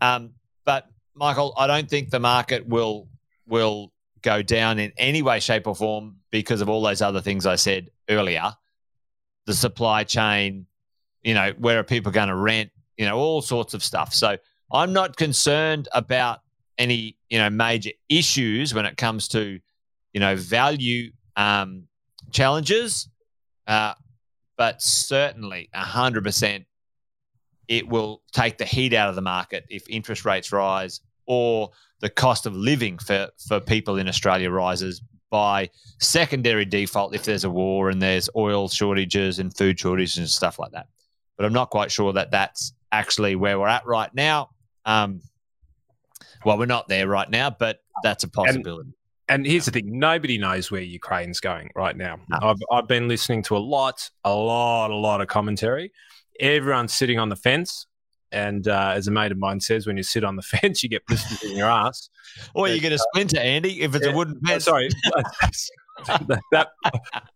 [0.00, 0.30] Um,
[0.64, 3.08] but Michael, I don't think the market will
[3.46, 3.92] will
[4.22, 7.56] go down in any way, shape, or form because of all those other things I
[7.56, 8.52] said earlier.
[9.46, 10.66] The supply chain,
[11.22, 14.12] you know, where are people going to rent, you know, all sorts of stuff.
[14.12, 14.36] So
[14.70, 16.40] I'm not concerned about
[16.76, 19.58] any, you know, major issues when it comes to,
[20.12, 21.84] you know, value um,
[22.30, 23.08] challenges.
[23.66, 23.94] Uh,
[24.56, 26.64] but certainly 100%
[27.68, 32.08] it will take the heat out of the market if interest rates rise or the
[32.08, 35.68] cost of living for, for people in Australia rises by
[36.00, 40.58] secondary default if there's a war and there's oil shortages and food shortages and stuff
[40.58, 40.86] like that.
[41.36, 44.50] But I'm not quite sure that that's actually where we're at right now.
[44.86, 45.20] Um,
[46.44, 48.90] well, we're not there right now, but that's a possibility.
[49.28, 52.18] And here's the thing: nobody knows where Ukraine's going right now.
[52.30, 52.38] No.
[52.40, 55.92] I've I've been listening to a lot, a lot, a lot of commentary.
[56.40, 57.86] Everyone's sitting on the fence,
[58.32, 60.88] and uh, as a mate of mine says, when you sit on the fence, you
[60.88, 62.08] get blisters in your ass.
[62.54, 64.12] or you get a splinter, Andy, if it's yeah.
[64.12, 64.64] a wooden Oh, fence.
[64.64, 64.88] sorry,
[66.06, 66.68] that, that-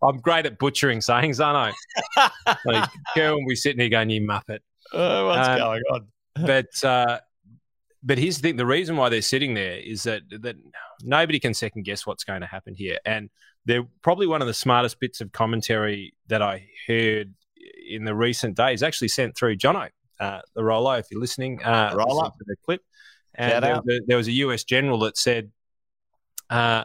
[0.02, 1.74] I'm great at butchering sayings, aren't
[2.16, 2.30] I?
[2.64, 4.60] Like, girl be sitting here going, "You muppet."
[4.92, 6.06] Oh, what's Um, going on?
[6.46, 7.18] but uh,
[8.04, 10.56] but here's the thing: the reason why they're sitting there is that that
[11.04, 12.96] Nobody can second guess what's going to happen here.
[13.04, 13.28] And
[13.64, 17.34] they're probably one of the smartest bits of commentary that I heard
[17.88, 19.88] in the recent days, actually sent through Jono,
[20.20, 22.24] uh, the Rollo, if you're listening, uh, Rollo.
[22.24, 22.82] to the clip.
[23.34, 25.50] And there, there, there was a US general that said,
[26.50, 26.84] uh,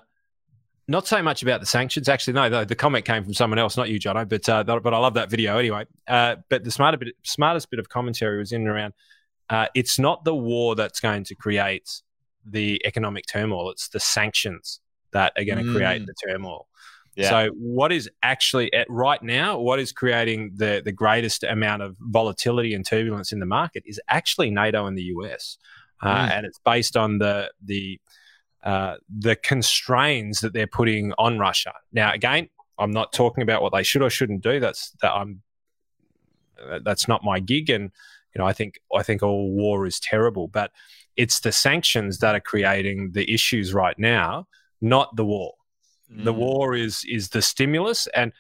[0.88, 2.08] not so much about the sanctions.
[2.08, 4.28] Actually, no, the, the comment came from someone else, not you, Jono.
[4.28, 5.86] But uh, but I love that video anyway.
[6.08, 8.94] Uh, but the smarter bit, smartest bit of commentary was in and around.
[9.50, 11.90] Uh, it's not the war that's going to create
[12.46, 13.70] the economic turmoil.
[13.72, 14.80] It's the sanctions
[15.12, 16.06] that are going to create Mm.
[16.06, 16.68] the turmoil.
[17.18, 17.30] Yeah.
[17.30, 19.60] So, what is actually at right now?
[19.60, 24.00] What is creating the the greatest amount of volatility and turbulence in the market is
[24.08, 25.58] actually NATO and the US,
[26.02, 26.32] uh, Mm.
[26.32, 28.00] and it's based on the the
[28.64, 31.74] uh, the constraints that they're putting on Russia.
[31.92, 34.60] Now, again, I'm not talking about what they should or shouldn't do.
[34.60, 35.42] That's that I'm
[36.84, 37.92] that's not my gig, and
[38.34, 40.72] you know, I think I think all war is terrible, but
[41.16, 44.48] it's the sanctions that are creating the issues right now,
[44.82, 45.54] not the war.
[46.10, 46.38] The Mm.
[46.38, 48.32] war is is the stimulus, and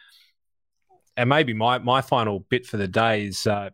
[1.15, 3.69] and maybe my my final bit for the day is, uh,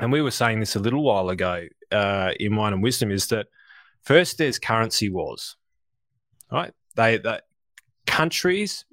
[0.00, 3.26] and we were saying this a little while ago uh, in Wine and Wisdom, is
[3.28, 3.48] that
[4.02, 5.56] first there's currency wars,
[6.50, 6.72] right?
[6.94, 7.44] They that
[8.06, 8.84] countries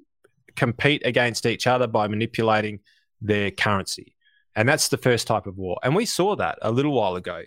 [0.56, 2.80] compete against each other by manipulating
[3.22, 4.14] their currency,
[4.54, 5.78] and that's the first type of war.
[5.82, 7.42] And we saw that a little while ago.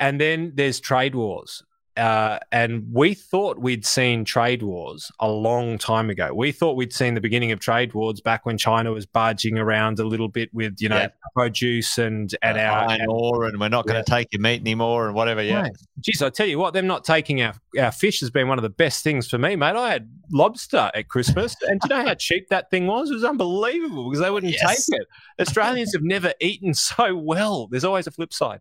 [0.00, 1.62] And then there's trade wars.
[1.96, 6.34] Uh, and we thought we'd seen trade wars a long time ago.
[6.34, 10.00] We thought we'd seen the beginning of trade wars back when China was barging around
[10.00, 11.08] a little bit with, you know, Yeah.
[11.36, 14.60] produce and and Uh, our iron ore, and we're not going to take your meat
[14.60, 15.40] anymore, and whatever.
[15.40, 18.48] Yeah, Mate, Geez, I tell you what, them not taking our, our fish has been
[18.48, 19.76] one of the best things for me, mate.
[19.76, 23.08] I had lobster at Christmas, and do you know how cheap that thing was?
[23.10, 24.86] It was unbelievable because they wouldn't Yes.
[24.88, 25.06] take it.
[25.40, 27.68] Australians have never eaten so well.
[27.68, 28.60] There's always a flip side.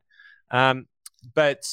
[0.51, 0.85] Um,
[1.33, 1.63] but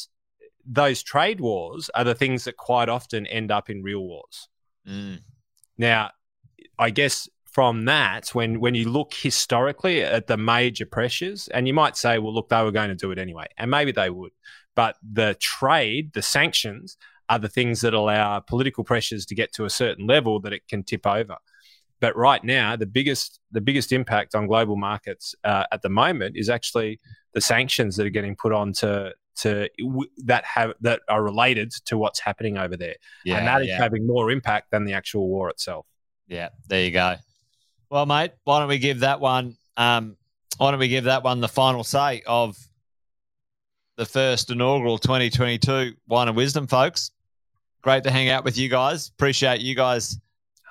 [0.67, 4.49] those trade wars are the things that quite often end up in real wars.
[4.89, 5.21] Mm.
[5.79, 6.11] Now,
[6.79, 11.75] I guess from that, when when you look historically at the major pressures, and you
[11.75, 14.33] might say, well, look, they were going to do it anyway, and maybe they would,
[14.75, 16.97] but the trade, the sanctions,
[17.29, 20.67] are the things that allow political pressures to get to a certain level that it
[20.69, 21.37] can tip over.
[22.01, 26.37] But right now, the biggest the biggest impact on global markets uh, at the moment
[26.37, 27.01] is actually
[27.35, 31.71] the sanctions that are getting put on to to w- that have that are related
[31.87, 33.79] to what's happening over there yeah, and that is yeah.
[33.79, 35.87] having more impact than the actual war itself.
[36.27, 37.17] Yeah, there you go.
[37.91, 39.57] Well, mate, why don't we give that one?
[39.77, 40.17] Um,
[40.59, 42.57] why don't we give that one the final say of
[43.97, 47.11] the first inaugural 2022 Wine and Wisdom, folks?
[47.83, 49.09] Great to hang out with you guys.
[49.09, 50.19] Appreciate you guys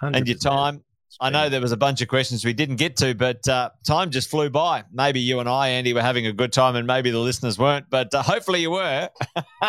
[0.01, 0.83] and your time.
[1.19, 4.11] I know there was a bunch of questions we didn't get to, but uh, time
[4.11, 4.83] just flew by.
[4.91, 7.89] Maybe you and I, Andy, were having a good time, and maybe the listeners weren't,
[7.89, 9.09] but uh, hopefully you were.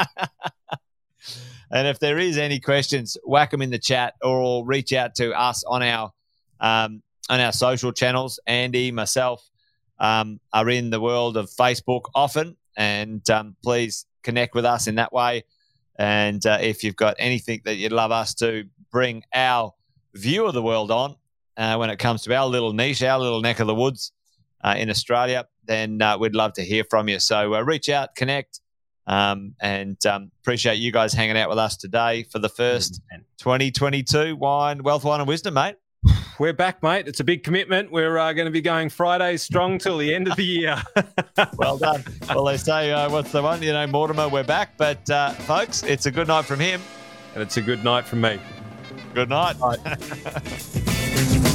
[1.71, 5.33] and if there is any questions, whack them in the chat or reach out to
[5.33, 6.13] us on our
[6.61, 8.39] um, on our social channels.
[8.47, 9.43] Andy, myself,
[9.99, 14.97] um, are in the world of Facebook often, and um, please connect with us in
[14.97, 15.45] that way.
[15.99, 19.73] And uh, if you've got anything that you'd love us to bring our
[20.15, 21.17] view of the world on
[21.57, 24.13] uh, when it comes to our little niche, our little neck of the woods
[24.63, 27.19] uh, in Australia, then uh, we'd love to hear from you.
[27.19, 28.61] So uh, reach out, connect,
[29.07, 33.01] um, and um, appreciate you guys hanging out with us today for the first
[33.39, 35.77] 2022 wine, wealth, wine, and wisdom, mate.
[36.39, 37.07] We're back, mate.
[37.09, 37.91] It's a big commitment.
[37.93, 40.83] We're uh, going to be going Fridays strong till the end of the year.
[41.57, 42.05] Well done.
[42.29, 43.63] well, they say, uh, what's the one?
[43.63, 44.77] You know, Mortimer, we're back.
[44.77, 46.83] But uh, folks, it's a good night from him.
[47.35, 48.39] and it's a good night from me.
[49.15, 49.57] Good night.
[51.21, 51.50] Thank you.